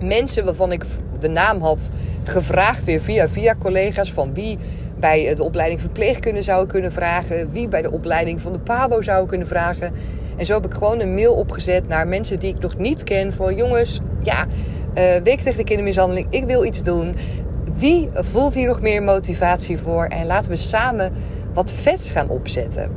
mensen 0.00 0.44
waarvan 0.44 0.72
ik 0.72 0.84
de 1.20 1.28
naam 1.28 1.60
had 1.60 1.90
gevraagd, 2.24 2.84
weer 2.84 3.00
via, 3.00 3.28
via 3.28 3.54
collega's, 3.58 4.12
van 4.12 4.34
wie 4.34 4.58
bij 4.98 5.34
de 5.34 5.42
opleiding 5.42 5.80
verpleegkunde 5.80 6.42
zou 6.42 6.66
kunnen 6.66 6.92
vragen, 6.92 7.50
wie 7.50 7.68
bij 7.68 7.82
de 7.82 7.90
opleiding 7.90 8.40
van 8.40 8.52
de 8.52 8.58
PABO 8.58 9.02
zou 9.02 9.26
kunnen 9.26 9.46
vragen. 9.46 9.92
En 10.36 10.46
zo 10.46 10.54
heb 10.54 10.64
ik 10.64 10.74
gewoon 10.74 11.00
een 11.00 11.14
mail 11.14 11.34
opgezet 11.34 11.88
naar 11.88 12.08
mensen 12.08 12.38
die 12.38 12.54
ik 12.54 12.60
nog 12.60 12.78
niet 12.78 13.02
ken. 13.02 13.32
Van 13.32 13.54
jongens, 13.54 14.00
ja, 14.22 14.46
uh, 14.94 15.02
week 15.24 15.40
tegen 15.40 15.56
de 15.56 15.64
kindermishandeling, 15.64 16.26
ik 16.30 16.44
wil 16.44 16.64
iets 16.64 16.82
doen. 16.82 17.14
Wie 17.76 18.08
voelt 18.12 18.54
hier 18.54 18.66
nog 18.66 18.80
meer 18.80 19.02
motivatie 19.02 19.78
voor? 19.78 20.04
En 20.04 20.26
laten 20.26 20.50
we 20.50 20.56
samen 20.56 21.12
wat 21.54 21.72
vets 21.72 22.10
gaan 22.10 22.28
opzetten. 22.28 22.90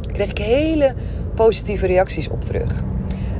Daar 0.00 0.12
kreeg 0.12 0.30
ik 0.30 0.38
hele 0.38 0.94
positieve 1.34 1.86
reacties 1.86 2.28
op 2.28 2.40
terug. 2.40 2.82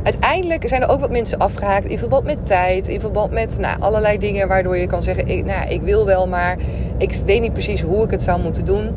uiteindelijk 0.03 0.69
zijn 0.69 0.83
er 0.83 0.89
ook 0.89 1.01
wat 1.01 1.11
mensen 1.11 1.39
afgehaakt 1.39 1.85
in 1.85 1.99
verband 1.99 2.25
met 2.25 2.47
tijd, 2.47 2.89
in 2.89 3.01
verband 3.01 3.31
met 3.31 3.59
nou, 3.59 3.81
allerlei 3.81 4.19
dingen 4.19 4.49
waardoor 4.49 4.77
je 4.77 4.87
kan 4.87 5.03
zeggen: 5.03 5.29
ik, 5.29 5.45
nou, 5.45 5.69
ik 5.69 5.81
wil 5.81 6.07
wel, 6.07 6.29
maar 6.29 6.57
ik 6.99 7.21
weet 7.27 7.41
niet 7.41 7.53
precies 7.53 7.83
hoe 7.83 8.05
ik 8.05 8.11
het 8.11 8.23
zou 8.23 8.41
moeten 8.41 8.65
doen. 8.65 8.95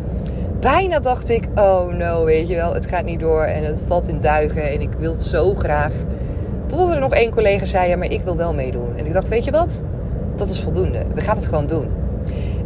Bijna 0.59 0.99
dacht 0.99 1.29
ik: 1.29 1.43
oh 1.55 1.87
no, 1.87 2.23
weet 2.23 2.47
je 2.47 2.55
wel, 2.55 2.73
het 2.73 2.85
gaat 2.85 3.05
niet 3.05 3.19
door 3.19 3.43
en 3.43 3.63
het 3.63 3.83
valt 3.87 4.07
in 4.07 4.21
duigen 4.21 4.71
en 4.71 4.81
ik 4.81 4.89
wil 4.97 5.11
het 5.11 5.23
zo 5.23 5.55
graag. 5.55 5.93
Totdat 6.65 6.91
er 6.91 6.99
nog 6.99 7.13
één 7.13 7.31
collega 7.31 7.65
zei: 7.65 7.89
ja, 7.89 7.97
maar 7.97 8.11
ik 8.11 8.21
wil 8.21 8.35
wel 8.35 8.53
meedoen. 8.53 8.97
En 8.97 9.05
ik 9.05 9.13
dacht: 9.13 9.27
weet 9.27 9.43
je 9.43 9.51
wat? 9.51 9.83
Dat 10.35 10.49
is 10.49 10.61
voldoende. 10.61 11.05
We 11.13 11.21
gaan 11.21 11.35
het 11.35 11.45
gewoon 11.45 11.67
doen. 11.67 11.87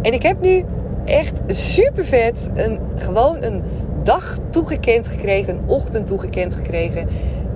En 0.02 0.14
ik 0.14 0.24
heb 0.24 0.42
nu 0.42 0.66
echt 1.06 1.42
super 1.48 2.06
vet 2.06 2.50
een, 2.56 2.80
gewoon 2.96 3.44
een 3.44 3.62
dag 4.04 4.38
toegekend 4.50 5.08
gekregen, 5.08 5.56
een 5.56 5.64
ochtend 5.66 6.08
toegekend 6.08 6.56
gekregen. 6.56 7.08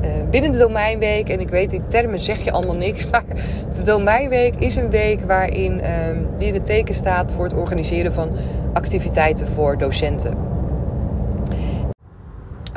Uh, 0.01 0.09
binnen 0.29 0.51
de 0.51 0.57
domeinweek, 0.57 1.29
en 1.29 1.39
ik 1.39 1.49
weet 1.49 1.69
die 1.69 1.87
termen 1.87 2.19
zeg 2.19 2.43
je 2.43 2.51
allemaal 2.51 2.75
niks, 2.75 3.07
maar 3.11 3.23
de 3.75 3.83
domeinweek 3.83 4.55
is 4.55 4.75
een 4.75 4.89
week 4.89 5.21
waarin 5.21 5.79
uh, 5.79 5.87
die 6.37 6.47
in 6.47 6.53
het 6.53 6.65
teken 6.65 6.93
staat 6.93 7.31
voor 7.31 7.43
het 7.43 7.53
organiseren 7.53 8.13
van 8.13 8.29
activiteiten 8.73 9.47
voor 9.47 9.77
docenten. 9.77 10.37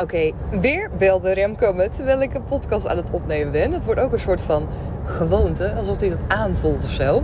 Oké, 0.02 0.30
weer 0.60 0.90
belde 0.98 1.32
Remco 1.32 1.72
me 1.72 1.88
terwijl 1.88 2.22
ik 2.22 2.34
een 2.34 2.44
podcast 2.44 2.86
aan 2.86 2.96
het 2.96 3.10
opnemen 3.10 3.52
ben. 3.52 3.72
Het 3.72 3.84
wordt 3.84 4.00
ook 4.00 4.12
een 4.12 4.20
soort 4.20 4.40
van 4.40 4.68
gewoonte, 5.04 5.72
alsof 5.72 6.00
hij 6.00 6.08
dat 6.08 6.22
aanvoelt 6.28 6.84
of 6.84 6.90
zo. 6.90 7.22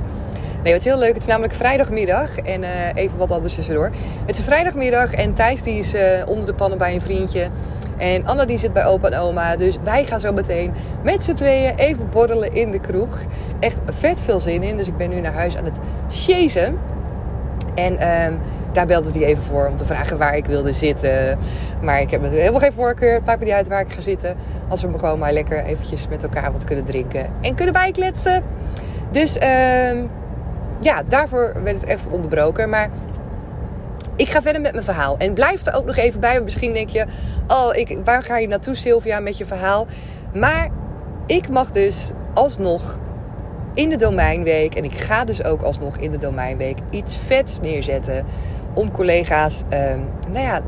Nee, 0.67 0.75
wat 0.75 0.85
is 0.85 0.91
heel 0.91 1.01
leuk. 1.01 1.13
Het 1.13 1.23
is 1.23 1.27
namelijk 1.27 1.55
vrijdagmiddag. 1.55 2.39
En 2.39 2.63
uh, 2.63 2.69
even 2.95 3.19
wat 3.19 3.31
anders 3.31 3.55
tussendoor. 3.55 3.91
Het 4.27 4.39
is 4.39 4.45
vrijdagmiddag 4.45 5.13
en 5.13 5.35
Thijs 5.35 5.63
die 5.63 5.79
is 5.79 5.95
uh, 5.95 6.03
onder 6.27 6.47
de 6.47 6.55
pannen 6.55 6.79
bij 6.79 6.95
een 6.95 7.01
vriendje. 7.01 7.49
En 7.97 8.27
Anna 8.27 8.45
die 8.45 8.59
zit 8.59 8.73
bij 8.73 8.87
opa 8.87 9.11
en 9.11 9.19
oma. 9.19 9.57
Dus 9.57 9.79
wij 9.85 10.05
gaan 10.05 10.21
zo 10.21 10.33
meteen 10.33 10.73
met 11.03 11.25
z'n 11.25 11.33
tweeën 11.33 11.75
even 11.75 12.09
borrelen 12.11 12.55
in 12.55 12.71
de 12.71 12.81
kroeg. 12.81 13.19
Echt 13.61 13.79
vet 13.85 14.21
veel 14.21 14.41
zin 14.41 14.63
in. 14.63 14.77
Dus 14.77 14.89
ik 14.89 14.97
ben 14.97 15.11
nu 15.11 15.21
naar 15.21 15.33
huis 15.33 15.57
aan 15.57 15.65
het 15.65 15.79
chasen. 16.09 16.79
En 17.75 17.93
um, 18.27 18.39
daar 18.73 18.87
belde 18.87 19.11
hij 19.11 19.25
even 19.25 19.43
voor 19.43 19.67
om 19.67 19.77
te 19.77 19.85
vragen 19.85 20.19
waar 20.19 20.37
ik 20.37 20.47
wilde 20.47 20.73
zitten. 20.73 21.39
Maar 21.83 22.01
ik 22.01 22.11
heb 22.11 22.21
natuurlijk 22.21 22.49
helemaal 22.49 22.61
geen 22.61 22.73
voorkeur. 22.73 23.15
Het 23.15 23.25
maakt 23.25 23.39
me 23.39 23.45
niet 23.45 23.55
uit 23.55 23.69
waar 23.69 23.81
ik 23.81 23.93
ga 23.93 24.01
zitten. 24.01 24.37
Als 24.69 24.83
we 24.83 24.99
gewoon 24.99 25.19
maar 25.19 25.33
lekker 25.33 25.65
eventjes 25.65 26.09
met 26.09 26.23
elkaar 26.23 26.53
wat 26.53 26.65
kunnen 26.65 26.85
drinken. 26.85 27.27
En 27.41 27.55
kunnen 27.55 27.75
bijkletsen. 27.75 28.43
Dus... 29.11 29.39
Um, 29.91 30.11
ja, 30.81 31.03
daarvoor 31.09 31.53
werd 31.63 31.81
het 31.81 31.89
even 31.89 32.11
onderbroken. 32.11 32.69
Maar 32.69 32.91
ik 34.17 34.29
ga 34.29 34.43
verder 34.43 34.61
met 34.61 34.73
mijn 34.73 34.85
verhaal. 34.85 35.17
En 35.19 35.33
blijf 35.33 35.67
er 35.67 35.75
ook 35.75 35.85
nog 35.85 35.97
even 35.97 36.21
bij. 36.21 36.41
Misschien 36.41 36.73
denk 36.73 36.89
je, 36.89 37.05
oh, 37.49 37.77
ik, 37.77 37.99
waar 38.05 38.23
ga 38.23 38.39
je 38.39 38.49
naartoe 38.49 38.75
Sylvia 38.75 39.21
met 39.21 39.39
je 39.39 39.47
verhaal? 39.47 39.87
Maar 40.35 40.69
ik 41.27 41.49
mag 41.49 41.71
dus 41.71 42.11
alsnog 42.35 42.99
in 43.75 43.89
de 43.89 43.97
domeinweek, 43.97 44.75
en 44.75 44.85
ik 44.85 44.95
ga 44.95 45.25
dus 45.25 45.45
ook 45.45 45.63
alsnog 45.63 45.97
in 45.97 46.11
de 46.11 46.19
domeinweek 46.19 46.79
iets 46.91 47.17
vets 47.17 47.61
neerzetten. 47.61 48.25
Om 48.75 48.91
collega's, 48.91 49.63
ehm, 49.69 49.99
nou 50.31 50.45
ja, 50.45 50.61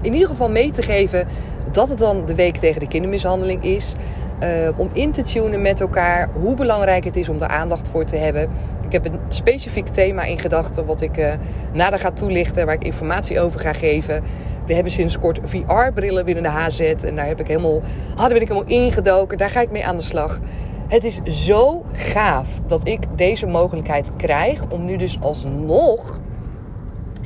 in 0.00 0.12
ieder 0.12 0.28
geval 0.28 0.50
mee 0.50 0.70
te 0.70 0.82
geven 0.82 1.26
dat 1.72 1.88
het 1.88 1.98
dan 1.98 2.26
de 2.26 2.34
week 2.34 2.56
tegen 2.56 2.80
de 2.80 2.88
kindermishandeling 2.88 3.64
is. 3.64 3.94
Uh, 4.42 4.48
om 4.76 4.90
in 4.92 5.12
te 5.12 5.22
tunen 5.22 5.62
met 5.62 5.80
elkaar 5.80 6.28
hoe 6.32 6.54
belangrijk 6.54 7.04
het 7.04 7.16
is 7.16 7.28
om 7.28 7.40
er 7.40 7.48
aandacht 7.48 7.88
voor 7.88 8.04
te 8.04 8.16
hebben. 8.16 8.50
Ik 8.92 9.02
heb 9.02 9.12
een 9.12 9.20
specifiek 9.28 9.86
thema 9.86 10.22
in 10.22 10.38
gedachten 10.38 10.86
wat 10.86 11.00
ik 11.00 11.18
uh, 11.18 11.32
nader 11.72 11.98
ga 11.98 12.10
toelichten, 12.10 12.66
waar 12.66 12.74
ik 12.74 12.84
informatie 12.84 13.40
over 13.40 13.60
ga 13.60 13.72
geven. 13.72 14.22
We 14.66 14.74
hebben 14.74 14.92
sinds 14.92 15.18
kort 15.18 15.40
VR-brillen 15.44 16.24
binnen 16.24 16.42
de 16.42 16.48
HZ 16.48 16.80
en 16.80 17.16
daar 17.16 17.26
heb 17.26 17.40
ik 17.40 17.46
helemaal, 17.46 17.80
daar 18.14 18.28
ben 18.28 18.40
ik 18.40 18.48
helemaal 18.48 18.68
ingedoken. 18.68 19.38
Daar 19.38 19.50
ga 19.50 19.60
ik 19.60 19.70
mee 19.70 19.84
aan 19.84 19.96
de 19.96 20.02
slag. 20.02 20.40
Het 20.88 21.04
is 21.04 21.20
zo 21.22 21.84
gaaf 21.92 22.60
dat 22.66 22.86
ik 22.86 23.00
deze 23.16 23.46
mogelijkheid 23.46 24.10
krijg 24.16 24.70
om 24.70 24.84
nu 24.84 24.96
dus 24.96 25.20
alsnog 25.20 26.20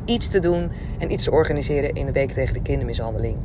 iets 0.04 0.28
te 0.28 0.38
doen 0.38 0.70
en 0.98 1.12
iets 1.12 1.24
te 1.24 1.30
organiseren 1.30 1.94
in 1.94 2.06
de 2.06 2.12
week 2.12 2.30
tegen 2.32 2.54
de 2.54 2.62
kindermishandeling. 2.62 3.36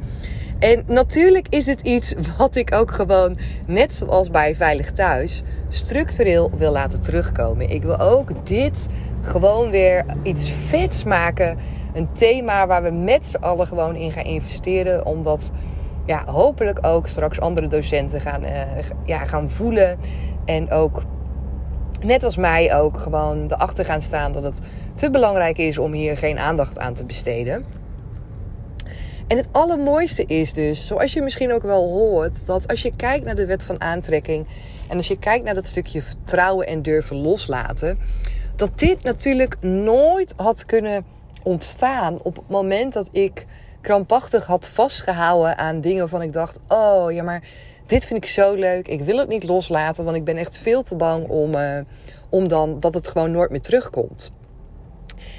En 0.62 0.84
natuurlijk 0.88 1.48
is 1.50 1.65
het 1.65 1.82
iets 1.82 2.13
wat 2.38 2.56
ik 2.56 2.75
ook 2.75 2.91
gewoon, 2.91 3.38
net 3.65 3.94
zoals 3.94 4.30
bij 4.30 4.56
Veilig 4.56 4.91
Thuis, 4.91 5.44
structureel 5.70 6.51
wil 6.56 6.72
laten 6.72 7.01
terugkomen. 7.01 7.70
Ik 7.70 7.84
wil 7.84 8.00
ook 8.00 8.46
dit 8.46 8.88
gewoon 9.22 9.70
weer 9.70 10.06
iets 10.24 10.51
vets 10.51 11.03
maken. 11.03 11.58
Een 11.94 12.12
thema 12.13 12.68
waar 12.68 12.84
we 12.84 12.89
met 12.89 13.25
z'n 13.25 13.38
allen 13.38 13.68
gewoon 13.68 13.96
in 13.96 14.12
gaan 14.12 14.24
investeren. 14.24 15.06
Omdat 15.06 15.51
ja, 16.06 16.24
hopelijk 16.25 16.86
ook 16.86 17.08
straks 17.08 17.39
andere 17.39 17.68
docenten 17.68 18.22
gaan, 18.22 18.44
uh, 18.44 18.62
ja, 19.06 19.25
gaan 19.25 19.50
voelen. 19.50 20.00
En 20.46 20.72
ook 20.72 21.03
net 22.01 22.24
als 22.24 22.38
mij 22.38 22.75
ook 22.75 22.98
gewoon 22.98 23.44
erachter 23.44 23.86
gaan 23.86 24.01
staan 24.01 24.32
dat 24.32 24.44
het 24.44 24.60
te 24.96 25.10
belangrijk 25.10 25.58
is 25.58 25.77
om 25.77 25.91
hier 25.91 26.18
geen 26.18 26.39
aandacht 26.39 26.80
aan 26.80 26.94
te 26.94 27.06
besteden. 27.06 27.81
En 29.32 29.38
het 29.38 29.50
allermooiste 29.52 30.26
is 30.26 30.54
dus, 30.54 30.88
zoals 30.88 31.14
je 31.14 31.22
misschien 31.22 31.54
ook 31.54 31.62
wel 31.62 31.90
hoort, 31.90 32.46
dat 32.46 32.68
als 32.68 32.82
je 32.82 32.96
kijkt 32.96 33.26
naar 33.26 33.36
de 33.36 33.46
wet 33.46 33.64
van 33.64 33.82
aantrekking 33.82 34.48
en 34.90 34.98
als 34.98 35.08
je 35.08 35.20
kijkt 35.20 35.46
naar 35.46 35.54
dat 35.54 35.66
stukje 35.66 36.02
vertrouwen 36.02 36.68
en 36.68 36.82
durven 36.82 37.16
loslaten, 37.16 38.00
dat 38.56 38.80
dit 38.80 39.04
natuurlijk 39.04 39.56
nooit 39.62 40.34
had 40.38 40.66
kunnen 40.66 41.06
ontstaan 41.44 42.22
op 42.24 42.36
het 42.36 42.50
moment 42.50 42.94
dat 42.94 43.10
ik 43.12 43.46
krampachtig 43.82 44.46
had 44.46 44.68
vastgehouden 44.68 45.58
aan 45.58 45.82
dingen 45.82 46.00
waarvan 46.00 46.22
ik 46.22 46.34
dacht: 46.34 46.60
oh 46.68 47.12
ja, 47.12 47.24
maar 47.24 47.44
dit 47.86 48.06
vind 48.06 48.24
ik 48.24 48.30
zo 48.30 48.54
leuk, 48.54 48.88
ik 48.88 49.02
wil 49.02 49.18
het 49.18 49.30
niet 49.30 49.44
loslaten, 49.44 50.04
want 50.04 50.18
ik 50.18 50.24
ben 50.24 50.38
echt 50.38 50.58
veel 50.58 50.82
te 50.82 50.96
bang 50.96 51.28
om, 51.28 51.56
uh, 51.56 51.80
om 52.30 52.48
dan 52.48 52.80
dat 52.80 52.94
het 52.94 53.08
gewoon 53.08 53.32
nooit 53.32 53.50
meer 53.50 53.62
terugkomt. 53.62 54.32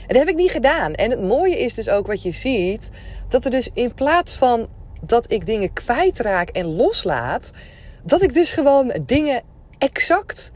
En 0.00 0.08
dat 0.08 0.16
heb 0.16 0.28
ik 0.28 0.34
niet 0.36 0.50
gedaan. 0.50 0.94
En 0.94 1.10
het 1.10 1.22
mooie 1.22 1.58
is 1.58 1.74
dus 1.74 1.88
ook 1.88 2.06
wat 2.06 2.22
je 2.22 2.30
ziet, 2.30 2.90
dat 3.28 3.44
er 3.44 3.50
dus 3.50 3.70
in 3.72 3.94
plaats 3.94 4.34
van 4.34 4.68
dat 5.00 5.32
ik 5.32 5.46
dingen 5.46 5.72
kwijtraak 5.72 6.48
en 6.48 6.66
loslaat, 6.66 7.50
dat 8.04 8.22
ik 8.22 8.34
dus 8.34 8.50
gewoon 8.50 8.92
dingen 9.06 9.42
exact, 9.78 10.52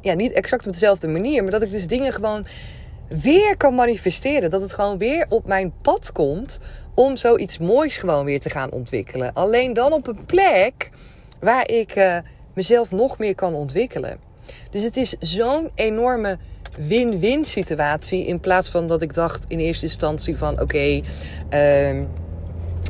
ja, 0.00 0.14
niet 0.14 0.32
exact 0.32 0.66
op 0.66 0.72
dezelfde 0.72 1.08
manier, 1.08 1.42
maar 1.42 1.52
dat 1.52 1.62
ik 1.62 1.70
dus 1.70 1.86
dingen 1.86 2.12
gewoon 2.12 2.46
weer 3.08 3.56
kan 3.56 3.74
manifesteren. 3.74 4.50
Dat 4.50 4.62
het 4.62 4.72
gewoon 4.72 4.98
weer 4.98 5.26
op 5.28 5.46
mijn 5.46 5.72
pad 5.82 6.12
komt 6.12 6.60
om 6.94 7.16
zoiets 7.16 7.58
moois 7.58 7.96
gewoon 7.96 8.24
weer 8.24 8.40
te 8.40 8.50
gaan 8.50 8.70
ontwikkelen. 8.70 9.32
Alleen 9.32 9.72
dan 9.72 9.92
op 9.92 10.06
een 10.06 10.26
plek 10.26 10.90
waar 11.40 11.68
ik 11.68 11.96
uh, 11.96 12.16
mezelf 12.54 12.90
nog 12.90 13.18
meer 13.18 13.34
kan 13.34 13.54
ontwikkelen. 13.54 14.20
Dus 14.70 14.82
het 14.82 14.96
is 14.96 15.16
zo'n 15.18 15.70
enorme 15.74 16.38
win-win 16.88 17.44
situatie. 17.44 18.26
In 18.26 18.40
plaats 18.40 18.68
van 18.68 18.86
dat 18.86 19.02
ik 19.02 19.14
dacht 19.14 19.44
in 19.48 19.58
eerste 19.58 19.84
instantie 19.84 20.36
van 20.36 20.60
oké, 20.60 21.00
uh, 21.50 22.00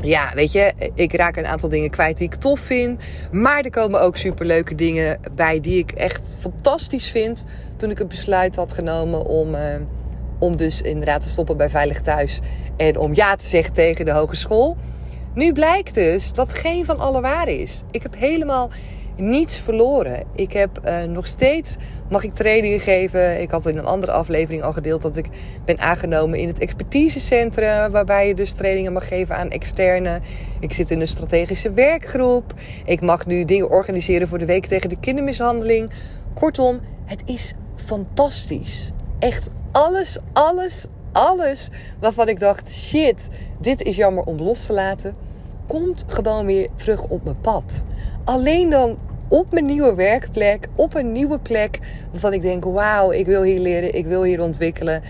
ja, 0.03 0.33
weet 0.35 0.53
je, 0.53 0.73
ik 0.95 1.13
raak 1.13 1.37
een 1.37 1.47
aantal 1.47 1.69
dingen 1.69 1.91
kwijt 1.91 2.17
die 2.17 2.27
ik 2.27 2.35
tof 2.35 2.61
vind. 2.61 3.03
Maar 3.33 3.65
er 3.65 3.71
komen 3.71 4.01
ook 4.01 4.17
superleuke 4.17 4.75
dingen 4.75 5.21
bij 5.35 5.61
die 5.61 5.79
ik 5.79 5.93
echt 5.93 6.37
fantastisch 6.39 7.07
vind. 7.07 7.45
Toen 7.77 7.91
ik 7.91 7.99
het 7.99 8.09
besluit 8.09 8.57
had 8.57 8.73
genomen 8.73 9.27
om, 9.27 9.55
uh, 9.55 9.61
om 10.39 10.57
dus 10.57 10.83
inderdaad 10.83 11.21
te 11.21 11.29
stoppen 11.29 11.57
bij 11.57 11.71
Veilig 11.71 12.01
Thuis. 12.01 12.41
En 12.77 12.99
om 12.99 13.15
ja 13.15 13.37
te 13.37 13.47
zeggen 13.47 13.73
tegen 13.73 14.05
de 14.05 14.13
hogeschool. 14.13 14.77
Nu 15.35 15.53
blijkt 15.53 15.95
dus 15.95 16.33
dat 16.33 16.53
geen 16.53 16.85
van 16.85 16.99
alle 16.99 17.21
waar 17.21 17.49
is. 17.49 17.83
Ik 17.91 18.03
heb 18.03 18.15
helemaal 18.19 18.71
niets 19.21 19.59
verloren. 19.59 20.25
Ik 20.35 20.53
heb 20.53 20.81
uh, 20.85 21.03
nog 21.03 21.27
steeds, 21.27 21.77
mag 22.09 22.25
ik 22.25 22.33
trainingen 22.33 22.81
geven. 22.81 23.41
Ik 23.41 23.51
had 23.51 23.67
in 23.67 23.79
een 23.79 23.85
andere 23.85 24.13
aflevering 24.13 24.63
al 24.63 24.73
gedeeld 24.73 25.03
dat 25.03 25.17
ik 25.17 25.29
ben 25.65 25.81
aangenomen 25.81 26.39
in 26.39 26.49
het 26.49 26.59
expertisecentrum. 26.59 27.91
Waarbij 27.91 28.29
je 28.29 28.35
dus 28.35 28.53
trainingen 28.53 28.93
mag 28.93 29.09
geven 29.09 29.37
aan 29.37 29.51
externe. 29.51 30.21
Ik 30.61 30.73
zit 30.73 30.91
in 30.91 31.01
een 31.01 31.09
strategische 31.09 31.73
werkgroep. 31.73 32.55
Ik 32.85 33.01
mag 33.01 33.27
nu 33.27 33.45
dingen 33.45 33.71
organiseren 33.71 34.29
voor 34.29 34.39
de 34.39 34.45
week 34.45 34.67
tegen 34.67 34.89
de 34.89 35.01
kindermishandeling. 35.01 35.91
Kortom, 36.35 36.81
het 37.05 37.23
is 37.25 37.55
fantastisch. 37.77 38.91
Echt 39.19 39.49
alles, 39.73 40.19
alles, 40.33 40.87
alles 41.13 41.69
waarvan 42.01 42.29
ik 42.29 42.41
dacht: 42.41 42.73
shit, 42.73 43.29
dit 43.61 43.83
is 43.83 43.97
jammer 43.97 44.25
om 44.25 44.41
los 44.41 44.67
te 44.67 44.73
laten. 44.73 45.15
Komt 45.67 46.05
gewoon 46.07 46.47
weer 46.47 46.69
terug 46.75 47.03
op 47.03 47.25
mijn 47.25 47.41
pad. 47.41 47.83
Alleen 48.25 48.71
dan 48.71 48.99
op 49.31 49.53
mijn 49.53 49.65
nieuwe 49.65 49.95
werkplek, 49.95 50.69
op 50.75 50.95
een 50.95 51.13
nieuwe 51.13 51.39
plek, 51.39 51.79
waarvan 52.11 52.33
ik 52.33 52.43
denk: 52.43 52.65
wauw, 52.65 53.13
ik 53.13 53.27
wil 53.27 53.43
hier 53.43 53.61
leren, 53.61 53.95
ik 53.95 54.07
wil 54.07 54.23
hier 54.23 54.43
ontwikkelen. 54.43 55.03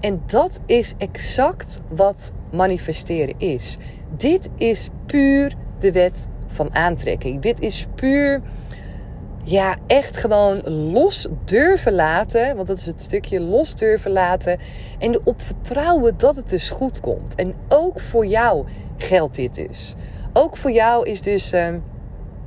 En 0.00 0.22
dat 0.26 0.60
is 0.66 0.94
exact 0.98 1.80
wat 1.88 2.32
manifesteren 2.52 3.34
is. 3.38 3.78
Dit 4.16 4.48
is 4.56 4.88
puur 5.06 5.56
de 5.78 5.92
wet 5.92 6.28
van 6.46 6.74
aantrekking. 6.74 7.42
Dit 7.42 7.60
is 7.60 7.86
puur, 7.94 8.42
ja, 9.44 9.76
echt 9.86 10.16
gewoon 10.16 10.62
los 10.68 11.28
durven 11.44 11.92
laten. 11.92 12.56
Want 12.56 12.68
dat 12.68 12.78
is 12.78 12.86
het 12.86 13.02
stukje 13.02 13.40
los 13.40 13.74
durven 13.74 14.10
laten. 14.10 14.58
En 14.98 15.14
erop 15.14 15.40
vertrouwen 15.42 16.14
dat 16.16 16.36
het 16.36 16.48
dus 16.48 16.70
goed 16.70 17.00
komt. 17.00 17.34
En 17.34 17.54
ook 17.68 18.00
voor 18.00 18.26
jou 18.26 18.66
geldt 18.96 19.34
dit 19.34 19.54
dus. 19.54 19.94
Ook 20.32 20.56
voor 20.56 20.70
jou 20.70 21.08
is 21.08 21.22
dus. 21.22 21.52
Uh, 21.52 21.68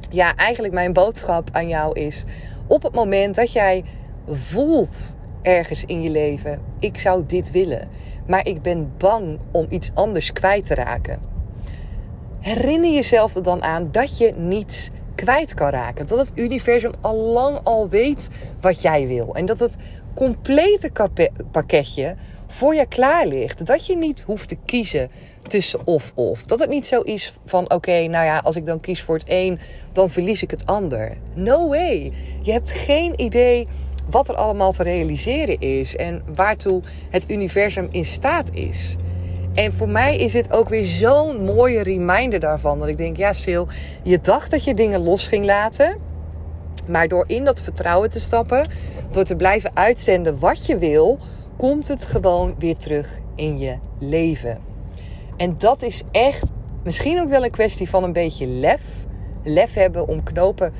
ja, 0.09 0.35
eigenlijk 0.35 0.73
mijn 0.73 0.93
boodschap 0.93 1.49
aan 1.51 1.67
jou 1.67 1.99
is: 1.99 2.23
op 2.67 2.83
het 2.83 2.93
moment 2.93 3.35
dat 3.35 3.51
jij 3.51 3.83
voelt 4.27 5.15
ergens 5.41 5.85
in 5.85 6.01
je 6.01 6.09
leven, 6.09 6.61
ik 6.79 6.97
zou 6.97 7.23
dit 7.27 7.51
willen, 7.51 7.87
maar 8.27 8.47
ik 8.47 8.61
ben 8.61 8.91
bang 8.97 9.39
om 9.51 9.65
iets 9.69 9.91
anders 9.93 10.33
kwijt 10.33 10.65
te 10.65 10.75
raken. 10.75 11.19
Herinner 12.39 12.91
jezelf 12.91 13.35
er 13.35 13.43
dan 13.43 13.63
aan 13.63 13.91
dat 13.91 14.17
je 14.17 14.33
niets 14.37 14.89
kwijt 15.15 15.53
kan 15.53 15.69
raken. 15.69 16.07
Dat 16.07 16.17
het 16.19 16.31
universum 16.35 16.91
al 17.01 17.15
lang 17.15 17.59
al 17.63 17.89
weet 17.89 18.29
wat 18.61 18.81
jij 18.81 19.07
wil. 19.07 19.35
En 19.35 19.45
dat 19.45 19.59
het 19.59 19.75
complete 20.13 20.91
pakketje 21.51 22.15
voor 22.51 22.75
je 22.75 22.85
klaar 22.85 23.27
ligt. 23.27 23.65
Dat 23.65 23.85
je 23.85 23.97
niet 23.97 24.21
hoeft 24.21 24.47
te 24.47 24.57
kiezen 24.65 25.09
tussen 25.47 25.79
of 25.85 26.11
of. 26.15 26.43
Dat 26.43 26.59
het 26.59 26.69
niet 26.69 26.85
zo 26.85 27.01
is 27.01 27.33
van 27.45 27.71
oké, 27.71 28.07
nou 28.07 28.25
ja, 28.25 28.37
als 28.37 28.55
ik 28.55 28.65
dan 28.65 28.79
kies 28.79 29.01
voor 29.01 29.15
het 29.15 29.25
een, 29.27 29.59
dan 29.91 30.09
verlies 30.09 30.43
ik 30.43 30.51
het 30.51 30.65
ander. 30.65 31.17
No 31.33 31.67
way. 31.67 32.11
Je 32.41 32.51
hebt 32.51 32.71
geen 32.71 33.21
idee 33.21 33.67
wat 34.09 34.29
er 34.29 34.35
allemaal 34.35 34.71
te 34.71 34.83
realiseren 34.83 35.59
is 35.59 35.95
en 35.95 36.23
waartoe 36.35 36.81
het 37.09 37.31
universum 37.31 37.87
in 37.91 38.05
staat 38.05 38.53
is. 38.53 38.95
En 39.53 39.73
voor 39.73 39.89
mij 39.89 40.17
is 40.17 40.31
dit 40.31 40.51
ook 40.51 40.69
weer 40.69 40.85
zo'n 40.85 41.43
mooie 41.43 41.83
reminder 41.83 42.39
daarvan. 42.39 42.79
Dat 42.79 42.87
ik 42.87 42.97
denk, 42.97 43.17
ja 43.17 43.33
Sil, 43.43 43.65
je 44.03 44.21
dacht 44.21 44.51
dat 44.51 44.63
je 44.63 44.73
dingen 44.73 44.99
los 44.99 45.27
ging 45.27 45.45
laten. 45.45 45.97
Maar 46.87 47.07
door 47.07 47.23
in 47.27 47.45
dat 47.45 47.61
vertrouwen 47.61 48.09
te 48.09 48.19
stappen, 48.19 48.67
door 49.11 49.23
te 49.23 49.35
blijven 49.35 49.71
uitzenden 49.73 50.39
wat 50.39 50.65
je 50.65 50.77
wil, 50.77 51.19
komt 51.59 51.87
het 51.87 52.05
gewoon 52.05 52.55
weer 52.57 52.77
terug 52.77 53.19
in 53.35 53.57
je 53.57 53.75
leven. 53.97 54.57
En 55.37 55.55
dat 55.57 55.81
is 55.81 56.03
echt 56.11 56.51
misschien 56.83 57.21
ook 57.21 57.29
wel 57.29 57.43
een 57.43 57.51
kwestie 57.51 57.89
van 57.89 58.03
een 58.03 58.13
beetje 58.13 58.47
lef. 58.47 58.81
Lef 59.43 59.73
hebben 59.73 60.07
om 60.07 60.23
knopen 60.23 60.73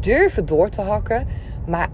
durven 0.00 0.46
door 0.46 0.68
te 0.68 0.80
hakken. 0.80 1.26
Maar 1.66 1.88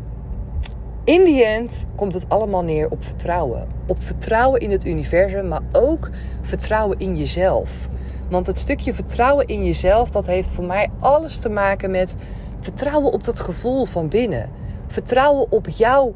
in 1.04 1.24
die 1.24 1.44
end 1.44 1.86
komt 1.94 2.14
het 2.14 2.28
allemaal 2.28 2.62
neer 2.62 2.90
op 2.90 3.04
vertrouwen. 3.04 3.66
Op 3.86 4.02
vertrouwen 4.02 4.60
in 4.60 4.70
het 4.70 4.86
universum, 4.86 5.48
maar 5.48 5.62
ook 5.72 6.10
vertrouwen 6.42 6.98
in 6.98 7.16
jezelf. 7.16 7.88
Want 8.30 8.46
het 8.46 8.58
stukje 8.58 8.94
vertrouwen 8.94 9.46
in 9.46 9.64
jezelf, 9.64 10.10
dat 10.10 10.26
heeft 10.26 10.50
voor 10.50 10.64
mij 10.64 10.90
alles 10.98 11.40
te 11.40 11.48
maken 11.48 11.90
met 11.90 12.14
vertrouwen 12.60 13.12
op 13.12 13.24
dat 13.24 13.40
gevoel 13.40 13.84
van 13.84 14.08
binnen. 14.08 14.50
Vertrouwen 14.86 15.52
op 15.52 15.68
jou, 15.68 16.12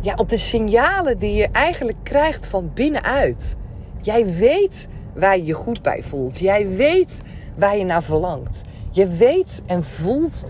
ja, 0.00 0.14
op 0.14 0.28
de 0.28 0.36
signalen 0.36 1.18
die 1.18 1.34
je 1.34 1.48
eigenlijk 1.52 1.98
krijgt 2.02 2.46
van 2.46 2.70
binnenuit. 2.74 3.56
Jij 4.00 4.26
weet 4.26 4.88
waar 5.14 5.36
je 5.36 5.44
je 5.44 5.52
goed 5.52 5.82
bij 5.82 6.02
voelt. 6.02 6.38
Jij 6.38 6.68
weet 6.68 7.20
waar 7.56 7.76
je 7.76 7.84
naar 7.84 8.02
verlangt. 8.02 8.62
Je 8.90 9.08
weet 9.08 9.62
en 9.66 9.84
voelt 9.84 10.44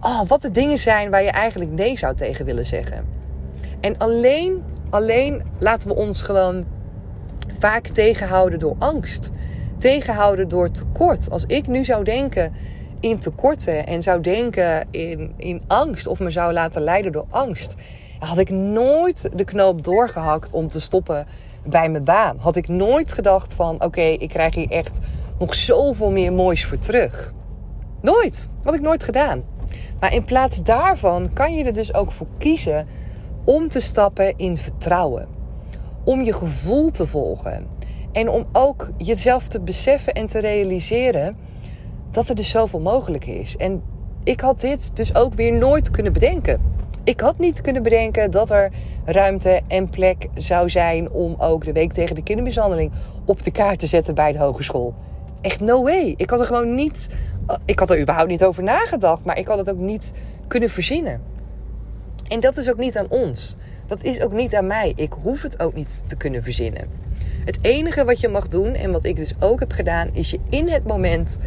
oh, 0.00 0.22
wat 0.26 0.42
de 0.42 0.50
dingen 0.50 0.78
zijn 0.78 1.10
waar 1.10 1.22
je 1.22 1.30
eigenlijk 1.30 1.70
nee 1.70 1.98
zou 1.98 2.14
tegen 2.14 2.44
willen 2.44 2.66
zeggen. 2.66 3.06
En 3.80 3.98
alleen, 3.98 4.62
alleen 4.90 5.42
laten 5.58 5.88
we 5.88 5.94
ons 5.94 6.22
gewoon 6.22 6.64
vaak 7.58 7.86
tegenhouden 7.86 8.58
door 8.58 8.76
angst. 8.78 9.30
Tegenhouden 9.78 10.48
door 10.48 10.70
tekort. 10.70 11.30
Als 11.30 11.44
ik 11.46 11.66
nu 11.66 11.84
zou 11.84 12.04
denken 12.04 12.52
in 13.00 13.18
tekorten 13.18 13.86
en 13.86 14.02
zou 14.02 14.20
denken 14.20 14.86
in, 14.90 15.34
in 15.36 15.62
angst 15.66 16.06
of 16.06 16.18
me 16.18 16.30
zou 16.30 16.52
laten 16.52 16.82
leiden 16.82 17.12
door 17.12 17.26
angst, 17.30 17.74
had 18.18 18.38
ik 18.38 18.50
nooit 18.50 19.30
de 19.34 19.44
knoop 19.44 19.84
doorgehakt 19.84 20.52
om 20.52 20.68
te 20.68 20.80
stoppen 20.80 21.26
bij 21.68 21.88
mijn 21.88 22.04
baan. 22.04 22.36
Had 22.38 22.56
ik 22.56 22.68
nooit 22.68 23.12
gedacht 23.12 23.54
van 23.54 23.84
oké, 23.84 24.00
ik 24.00 24.28
krijg 24.28 24.54
hier 24.54 24.70
echt 24.70 24.98
nog 25.38 25.54
zoveel 25.54 26.10
meer 26.10 26.32
moois 26.32 26.64
voor 26.64 26.78
terug. 26.78 27.32
Nooit. 28.00 28.48
Had 28.62 28.74
ik 28.74 28.80
nooit 28.80 29.04
gedaan. 29.04 29.42
Maar 30.00 30.14
in 30.14 30.24
plaats 30.24 30.62
daarvan 30.62 31.32
kan 31.32 31.54
je 31.54 31.64
er 31.64 31.74
dus 31.74 31.94
ook 31.94 32.12
voor 32.12 32.26
kiezen 32.38 32.86
om 33.44 33.68
te 33.68 33.80
stappen 33.80 34.36
in 34.36 34.56
vertrouwen. 34.56 35.28
Om 36.04 36.22
je 36.22 36.32
gevoel 36.32 36.90
te 36.90 37.06
volgen. 37.06 37.66
En 38.12 38.30
om 38.30 38.46
ook 38.52 38.90
jezelf 38.96 39.48
te 39.48 39.60
beseffen 39.60 40.12
en 40.12 40.26
te 40.26 40.38
realiseren 40.38 41.36
dat 42.10 42.28
er 42.28 42.34
dus 42.34 42.50
zoveel 42.50 42.80
mogelijk 42.80 43.26
is. 43.26 43.56
En 43.56 43.82
ik 44.24 44.40
had 44.40 44.60
dit 44.60 44.96
dus 44.96 45.14
ook 45.14 45.34
weer 45.34 45.52
nooit 45.52 45.90
kunnen 45.90 46.12
bedenken. 46.12 46.77
Ik 47.08 47.20
had 47.20 47.38
niet 47.38 47.60
kunnen 47.60 47.82
bedenken 47.82 48.30
dat 48.30 48.50
er 48.50 48.70
ruimte 49.04 49.60
en 49.68 49.88
plek 49.88 50.28
zou 50.34 50.70
zijn 50.70 51.10
om 51.10 51.34
ook 51.38 51.64
de 51.64 51.72
week 51.72 51.92
tegen 51.92 52.14
de 52.14 52.22
kindermishandeling 52.22 52.92
op 53.24 53.42
de 53.42 53.50
kaart 53.50 53.78
te 53.78 53.86
zetten 53.86 54.14
bij 54.14 54.32
de 54.32 54.38
hogeschool. 54.38 54.94
Echt 55.40 55.60
no 55.60 55.82
way. 55.82 56.14
Ik 56.16 56.30
had 56.30 56.40
er 56.40 56.46
gewoon 56.46 56.74
niet. 56.74 57.08
Ik 57.64 57.78
had 57.78 57.90
er 57.90 58.00
überhaupt 58.00 58.30
niet 58.30 58.44
over 58.44 58.62
nagedacht, 58.62 59.24
maar 59.24 59.38
ik 59.38 59.46
had 59.46 59.58
het 59.58 59.70
ook 59.70 59.78
niet 59.78 60.12
kunnen 60.48 60.70
verzinnen. 60.70 61.20
En 62.28 62.40
dat 62.40 62.56
is 62.56 62.70
ook 62.70 62.78
niet 62.78 62.96
aan 62.96 63.08
ons. 63.08 63.56
Dat 63.86 64.02
is 64.02 64.20
ook 64.20 64.32
niet 64.32 64.54
aan 64.54 64.66
mij. 64.66 64.92
Ik 64.96 65.12
hoef 65.22 65.42
het 65.42 65.62
ook 65.62 65.74
niet 65.74 66.08
te 66.08 66.16
kunnen 66.16 66.42
verzinnen. 66.42 66.88
Het 67.44 67.64
enige 67.64 68.04
wat 68.04 68.20
je 68.20 68.28
mag 68.28 68.48
doen 68.48 68.74
en 68.74 68.92
wat 68.92 69.04
ik 69.04 69.16
dus 69.16 69.34
ook 69.40 69.60
heb 69.60 69.72
gedaan, 69.72 70.10
is 70.12 70.30
je 70.30 70.40
in 70.50 70.68
het 70.68 70.86
moment 70.86 71.38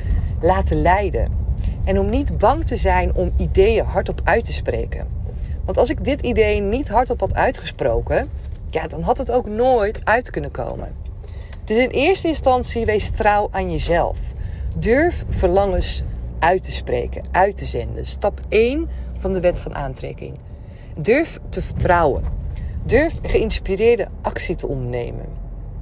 laten 0.42 0.82
leiden. 0.82 1.32
En 1.86 2.00
om 2.00 2.10
niet 2.10 2.38
bang 2.38 2.66
te 2.66 2.78
zijn 2.78 3.14
om 3.14 3.34
ideeën 3.38 3.86
hardop 3.86 4.22
uit 4.24 4.46
te 4.46 4.54
spreken. 4.54 5.21
Want 5.66 5.78
als 5.78 5.90
ik 5.90 6.04
dit 6.04 6.22
idee 6.22 6.62
niet 6.62 6.88
hardop 6.88 7.20
had 7.20 7.34
uitgesproken, 7.34 8.30
ja, 8.68 8.88
dan 8.88 9.02
had 9.02 9.18
het 9.18 9.32
ook 9.32 9.46
nooit 9.48 10.06
uit 10.06 10.30
kunnen 10.30 10.52
komen. 10.52 10.96
Dus 11.66 11.78
in 11.78 11.90
eerste 11.90 12.28
instantie 12.28 12.86
wees 12.86 13.10
trouw 13.10 13.48
aan 13.52 13.72
jezelf. 13.72 14.18
Durf 14.76 15.26
verlangens 15.30 16.04
uit 16.40 16.64
te 16.64 16.72
spreken, 16.72 17.24
uit 17.32 17.58
te 17.58 17.66
zenden. 17.66 18.06
Stap 18.06 18.40
1 18.50 18.90
van 19.18 19.34
de 19.34 19.40
wet 19.40 19.60
van 19.60 19.76
aantrekking. 19.76 20.38
Durf 21.02 21.40
te 21.50 21.62
vertrouwen. 21.62 22.24
Durf 22.86 23.14
geïnspireerde 23.22 24.08
actie 24.22 24.56
te 24.56 24.68
ondernemen. 24.68 25.26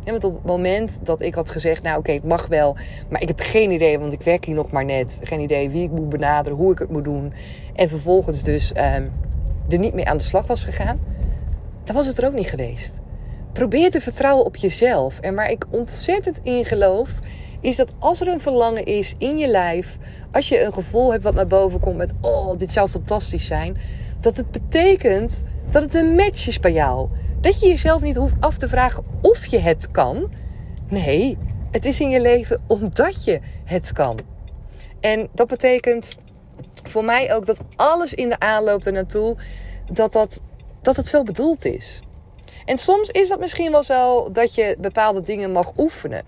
En 0.04 0.12
want 0.12 0.24
op 0.24 0.34
het 0.34 0.46
moment 0.46 1.00
dat 1.04 1.22
ik 1.22 1.34
had 1.34 1.50
gezegd, 1.50 1.84
nou 1.84 1.98
oké, 1.98 2.12
het 2.12 2.24
mag 2.24 2.48
wel, 2.48 2.76
maar 3.10 3.22
ik 3.22 3.28
heb 3.28 3.39
geen 3.39 3.72
idee, 3.72 4.00
want 4.00 4.13
ik 4.13 4.22
werk 4.22 4.46
hier 4.46 4.56
nog 4.56 4.72
maar 4.72 4.86
net. 4.86 5.20
Geen 5.24 5.39
idee 5.39 5.70
wie 5.70 5.84
ik 5.84 5.92
moet 5.92 6.10
benaderen, 6.10 6.58
hoe 6.58 6.72
ik 6.72 6.80
het 6.80 6.89
moet 6.89 7.04
doen. 7.04 7.34
En 7.76 7.89
vervolgens 7.89 8.44
dus 8.44 8.74
ehm, 8.74 9.08
er 9.69 9.79
niet 9.79 9.93
mee 9.93 10.08
aan 10.08 10.17
de 10.17 10.23
slag 10.23 10.47
was 10.47 10.63
gegaan, 10.63 10.99
dan 11.84 11.95
was 11.95 12.05
het 12.05 12.17
er 12.17 12.25
ook 12.25 12.34
niet 12.34 12.49
geweest. 12.49 12.99
Probeer 13.53 13.91
te 13.91 14.01
vertrouwen 14.01 14.45
op 14.45 14.55
jezelf. 14.55 15.19
En 15.19 15.36
waar 15.36 15.51
ik 15.51 15.65
ontzettend 15.69 16.39
in 16.43 16.65
geloof, 16.65 17.10
is 17.62 17.75
dat 17.75 17.95
als 17.99 18.21
er 18.21 18.27
een 18.27 18.39
verlangen 18.39 18.86
is 18.86 19.13
in 19.17 19.38
je 19.38 19.47
lijf, 19.47 19.97
als 20.32 20.49
je 20.49 20.63
een 20.63 20.73
gevoel 20.73 21.12
hebt 21.12 21.23
wat 21.23 21.34
naar 21.34 21.47
boven 21.47 21.79
komt 21.79 21.97
met, 21.97 22.13
oh, 22.21 22.58
dit 22.58 22.71
zou 22.71 22.89
fantastisch 22.89 23.45
zijn, 23.45 23.77
dat 24.19 24.38
het 24.38 24.51
betekent 24.51 25.43
dat 25.69 25.82
het 25.82 25.93
een 25.93 26.15
match 26.15 26.47
is 26.47 26.60
bij 26.60 26.73
jou. 26.73 27.10
Dat 27.41 27.60
je 27.60 27.67
jezelf 27.67 28.01
niet 28.01 28.15
hoeft 28.15 28.34
af 28.39 28.58
te 28.58 28.69
vragen 28.69 29.03
of 29.21 29.45
je 29.45 29.60
het 29.60 29.91
kan. 29.91 30.32
Nee, 30.89 31.38
het 31.71 31.86
is 31.86 31.99
in 31.99 32.10
je 32.10 32.21
leven 32.21 32.62
omdat 32.67 33.25
je 33.25 33.39
het 33.63 33.91
kan. 33.91 34.19
En 34.99 35.27
dat 35.34 35.47
betekent 35.47 36.17
voor 36.84 37.06
mij 37.06 37.34
ook 37.34 37.45
dat 37.45 37.62
alles 37.76 38.13
in 38.13 38.30
de 38.30 38.39
aanloop 38.39 38.86
ernaartoe, 38.86 39.36
dat, 39.91 40.12
dat, 40.12 40.41
dat 40.82 40.95
het 40.95 41.08
zo 41.08 41.24
bedoeld 41.24 41.65
is. 41.65 42.02
En 42.65 42.78
soms 42.78 43.10
is 43.10 43.30
dat 43.30 43.39
misschien 43.39 43.72
wel 43.72 43.84
zo 43.84 44.30
dat 44.32 44.56
je 44.56 44.76
bepaalde 44.80 45.22
dingen 45.22 45.52
mag 45.52 45.72
oefenen. 45.78 46.24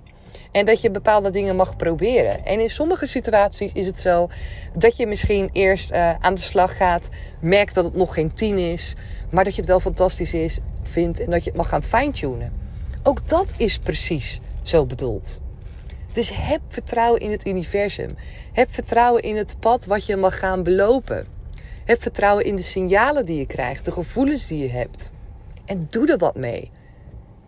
En 0.51 0.65
dat 0.65 0.81
je 0.81 0.91
bepaalde 0.91 1.29
dingen 1.29 1.55
mag 1.55 1.75
proberen. 1.75 2.45
En 2.45 2.59
in 2.59 2.69
sommige 2.69 3.05
situaties 3.05 3.71
is 3.73 3.85
het 3.85 3.99
zo 3.99 4.29
dat 4.77 4.97
je 4.97 5.07
misschien 5.07 5.49
eerst 5.53 5.91
uh, 5.91 6.13
aan 6.19 6.33
de 6.33 6.41
slag 6.41 6.77
gaat, 6.77 7.09
merkt 7.39 7.75
dat 7.75 7.83
het 7.83 7.95
nog 7.95 8.13
geen 8.13 8.33
tien 8.33 8.57
is, 8.57 8.93
maar 9.29 9.43
dat 9.43 9.55
je 9.55 9.61
het 9.61 9.69
wel 9.69 9.79
fantastisch 9.79 10.33
is, 10.33 10.59
vindt 10.83 11.19
en 11.19 11.31
dat 11.31 11.43
je 11.43 11.49
het 11.49 11.57
mag 11.57 11.69
gaan 11.69 11.83
fine-tunen. 11.83 12.53
Ook 13.03 13.27
dat 13.27 13.53
is 13.57 13.77
precies 13.79 14.39
zo 14.63 14.85
bedoeld. 14.85 15.39
Dus 16.11 16.31
heb 16.35 16.61
vertrouwen 16.67 17.21
in 17.21 17.31
het 17.31 17.45
universum. 17.45 18.09
Heb 18.53 18.73
vertrouwen 18.73 19.21
in 19.21 19.35
het 19.35 19.55
pad 19.59 19.85
wat 19.85 20.05
je 20.05 20.15
mag 20.15 20.39
gaan 20.39 20.63
belopen. 20.63 21.25
Heb 21.85 22.01
vertrouwen 22.01 22.45
in 22.45 22.55
de 22.55 22.61
signalen 22.61 23.25
die 23.25 23.37
je 23.37 23.45
krijgt, 23.45 23.85
de 23.85 23.91
gevoelens 23.91 24.47
die 24.47 24.59
je 24.59 24.69
hebt. 24.69 25.11
En 25.65 25.87
doe 25.89 26.11
er 26.11 26.17
wat 26.17 26.35
mee. 26.35 26.71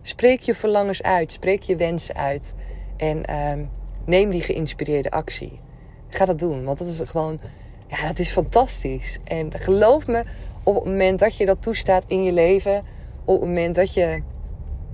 Spreek 0.01 0.39
je 0.39 0.55
verlangens 0.55 1.01
uit, 1.01 1.31
spreek 1.31 1.61
je 1.61 1.75
wensen 1.75 2.15
uit. 2.15 2.55
En 2.97 3.25
ehm, 3.25 3.63
neem 4.05 4.29
die 4.29 4.41
geïnspireerde 4.41 5.11
actie. 5.11 5.59
Ga 6.07 6.25
dat 6.25 6.39
doen, 6.39 6.63
want 6.63 6.77
dat 6.77 6.87
is 6.87 7.01
gewoon, 7.05 7.39
ja, 7.87 8.07
dat 8.07 8.19
is 8.19 8.31
fantastisch. 8.31 9.17
En 9.23 9.51
geloof 9.59 10.07
me, 10.07 10.23
op 10.63 10.75
het 10.75 10.85
moment 10.85 11.19
dat 11.19 11.37
je 11.37 11.45
dat 11.45 11.61
toestaat 11.61 12.03
in 12.07 12.23
je 12.23 12.31
leven, 12.31 12.83
op 13.25 13.39
het 13.39 13.49
moment 13.49 13.75
dat 13.75 13.93
je, 13.93 14.21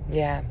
ja, 0.08 0.42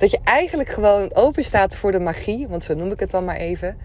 dat 0.00 0.10
je 0.10 0.18
eigenlijk 0.24 0.68
gewoon 0.68 1.14
open 1.14 1.44
staat 1.44 1.76
voor 1.76 1.92
de 1.92 2.00
magie, 2.00 2.48
want 2.48 2.64
zo 2.64 2.74
noem 2.74 2.90
ik 2.90 3.00
het 3.00 3.10
dan 3.10 3.24
maar 3.24 3.36
even, 3.36 3.76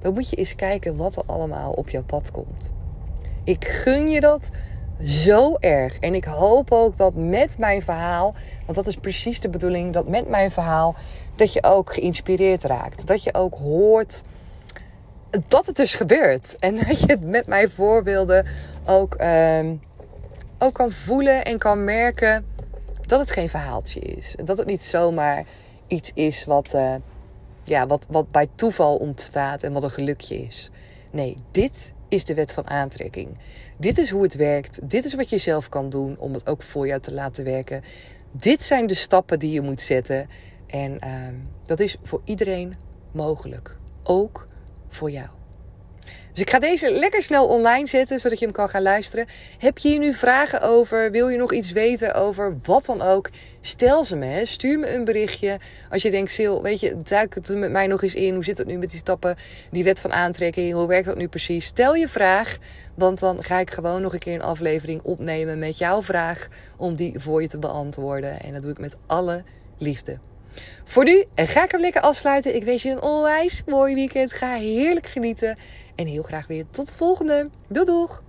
dan 0.00 0.14
moet 0.14 0.28
je 0.28 0.36
eens 0.36 0.54
kijken 0.54 0.96
wat 0.96 1.16
er 1.16 1.22
allemaal 1.26 1.72
op 1.72 1.88
jouw 1.88 2.02
pad 2.02 2.30
komt. 2.30 2.72
Ik 3.44 3.64
gun 3.64 4.08
je 4.08 4.20
dat 4.20 4.50
zo 5.04 5.56
erg. 5.60 5.98
En 5.98 6.14
ik 6.14 6.24
hoop 6.24 6.72
ook 6.72 6.96
dat 6.96 7.14
met 7.14 7.58
mijn 7.58 7.82
verhaal, 7.82 8.34
want 8.64 8.76
dat 8.76 8.86
is 8.86 8.96
precies 8.96 9.40
de 9.40 9.48
bedoeling, 9.48 9.92
dat 9.92 10.08
met 10.08 10.28
mijn 10.28 10.50
verhaal 10.50 10.94
dat 11.36 11.52
je 11.52 11.62
ook 11.62 11.94
geïnspireerd 11.94 12.62
raakt. 12.62 13.06
Dat 13.06 13.22
je 13.22 13.34
ook 13.34 13.54
hoort 13.54 14.22
dat 15.48 15.66
het 15.66 15.76
dus 15.76 15.94
gebeurt. 15.94 16.56
En 16.58 16.76
dat 16.88 17.00
je 17.00 17.06
het 17.06 17.22
met 17.22 17.46
mijn 17.46 17.70
voorbeelden 17.70 18.46
ook, 18.84 19.14
ehm, 19.14 19.74
ook 20.58 20.74
kan 20.74 20.90
voelen 20.90 21.44
en 21.44 21.58
kan 21.58 21.84
merken 21.84 22.53
dat 23.06 23.20
het 23.20 23.30
geen 23.30 23.48
verhaaltje 23.48 24.00
is. 24.00 24.36
Dat 24.44 24.58
het 24.58 24.66
niet 24.66 24.82
zomaar 24.82 25.44
iets 25.86 26.10
is 26.14 26.44
wat, 26.44 26.72
uh, 26.74 26.94
ja, 27.62 27.86
wat, 27.86 28.06
wat 28.10 28.30
bij 28.30 28.48
toeval 28.54 28.96
ontstaat 28.96 29.62
en 29.62 29.72
wat 29.72 29.82
een 29.82 29.90
gelukje 29.90 30.36
is. 30.36 30.70
Nee, 31.10 31.36
dit 31.50 31.94
is 32.08 32.24
de 32.24 32.34
wet 32.34 32.52
van 32.52 32.68
aantrekking. 32.68 33.38
Dit 33.76 33.98
is 33.98 34.10
hoe 34.10 34.22
het 34.22 34.34
werkt. 34.34 34.90
Dit 34.90 35.04
is 35.04 35.14
wat 35.14 35.30
je 35.30 35.38
zelf 35.38 35.68
kan 35.68 35.88
doen 35.88 36.18
om 36.18 36.32
het 36.32 36.46
ook 36.46 36.62
voor 36.62 36.86
jou 36.86 37.00
te 37.00 37.12
laten 37.12 37.44
werken. 37.44 37.82
Dit 38.30 38.62
zijn 38.62 38.86
de 38.86 38.94
stappen 38.94 39.38
die 39.38 39.52
je 39.52 39.60
moet 39.60 39.82
zetten. 39.82 40.28
En 40.66 41.00
ehm, 41.00 41.34
dat 41.62 41.80
is 41.80 41.96
voor 42.02 42.20
iedereen 42.24 42.74
mogelijk. 43.12 43.76
Ook 44.02 44.48
voor 44.88 45.10
jou. 45.10 45.28
Dus 46.34 46.42
ik 46.42 46.50
ga 46.50 46.58
deze 46.58 46.92
lekker 46.92 47.22
snel 47.22 47.46
online 47.46 47.86
zetten, 47.86 48.20
zodat 48.20 48.38
je 48.38 48.44
hem 48.44 48.54
kan 48.54 48.68
gaan 48.68 48.82
luisteren. 48.82 49.26
Heb 49.58 49.78
je 49.78 49.88
hier 49.88 49.98
nu 49.98 50.14
vragen 50.14 50.62
over? 50.62 51.10
Wil 51.10 51.28
je 51.28 51.38
nog 51.38 51.52
iets 51.52 51.72
weten 51.72 52.14
over 52.14 52.58
wat 52.62 52.84
dan 52.84 53.02
ook? 53.02 53.30
Stel 53.60 54.04
ze 54.04 54.16
me. 54.16 54.24
Hè. 54.26 54.44
Stuur 54.44 54.78
me 54.78 54.94
een 54.94 55.04
berichtje. 55.04 55.58
Als 55.90 56.02
je 56.02 56.10
denkt, 56.10 56.30
Sil, 56.36 56.62
weet 56.62 56.80
je, 56.80 57.02
duik 57.02 57.34
het 57.34 57.48
er 57.48 57.56
met 57.56 57.70
mij 57.70 57.86
nog 57.86 58.02
eens 58.02 58.14
in. 58.14 58.34
Hoe 58.34 58.44
zit 58.44 58.58
het 58.58 58.66
nu 58.66 58.76
met 58.76 58.90
die 58.90 58.98
stappen? 58.98 59.36
Die 59.70 59.84
wet 59.84 60.00
van 60.00 60.12
aantrekking. 60.12 60.74
Hoe 60.74 60.86
werkt 60.86 61.06
dat 61.06 61.16
nu 61.16 61.28
precies? 61.28 61.66
Stel 61.66 61.94
je 61.94 62.08
vraag. 62.08 62.56
Want 62.94 63.18
dan 63.18 63.42
ga 63.42 63.58
ik 63.58 63.70
gewoon 63.70 64.02
nog 64.02 64.12
een 64.12 64.18
keer 64.18 64.34
een 64.34 64.42
aflevering 64.42 65.02
opnemen 65.02 65.58
met 65.58 65.78
jouw 65.78 66.02
vraag. 66.02 66.48
Om 66.76 66.94
die 66.94 67.18
voor 67.18 67.42
je 67.42 67.48
te 67.48 67.58
beantwoorden. 67.58 68.40
En 68.40 68.52
dat 68.52 68.62
doe 68.62 68.70
ik 68.70 68.78
met 68.78 68.96
alle 69.06 69.42
liefde. 69.78 70.18
Voor 70.84 71.04
nu 71.04 71.24
ga 71.34 71.64
ik 71.64 71.70
hem 71.70 71.80
lekker 71.80 72.00
afsluiten. 72.00 72.54
Ik 72.54 72.64
wens 72.64 72.82
je 72.82 72.90
een 72.90 73.02
onwijs 73.02 73.62
mooi 73.66 73.94
weekend. 73.94 74.32
Ga 74.32 74.54
heerlijk 74.54 75.06
genieten. 75.06 75.58
En 75.94 76.06
heel 76.06 76.22
graag 76.22 76.46
weer 76.46 76.64
tot 76.70 76.86
de 76.86 76.94
volgende. 76.94 77.50
Doei 77.68 77.86
doeg! 77.86 78.22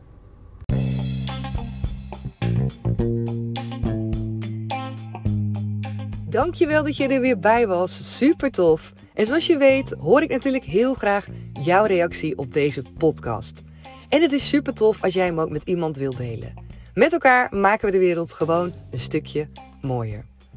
Dankjewel 6.29 6.83
dat 6.83 6.97
je 6.97 7.07
er 7.07 7.21
weer 7.21 7.39
bij 7.39 7.67
was. 7.67 8.17
Super 8.17 8.51
tof. 8.51 8.93
En 9.13 9.25
zoals 9.25 9.47
je 9.47 9.57
weet 9.57 9.89
hoor 9.99 10.21
ik 10.21 10.29
natuurlijk 10.29 10.63
heel 10.63 10.93
graag 10.93 11.27
jouw 11.61 11.85
reactie 11.85 12.37
op 12.37 12.53
deze 12.53 12.83
podcast. 12.97 13.61
En 14.09 14.21
het 14.21 14.31
is 14.31 14.49
super 14.49 14.73
tof 14.73 15.03
als 15.03 15.13
jij 15.13 15.25
hem 15.25 15.39
ook 15.39 15.49
met 15.49 15.63
iemand 15.63 15.97
wilt 15.97 16.17
delen. 16.17 16.53
Met 16.93 17.13
elkaar 17.13 17.55
maken 17.55 17.85
we 17.85 17.91
de 17.91 17.99
wereld 17.99 18.33
gewoon 18.33 18.73
een 18.91 18.99
stukje 18.99 19.47
mooier. 19.81 20.25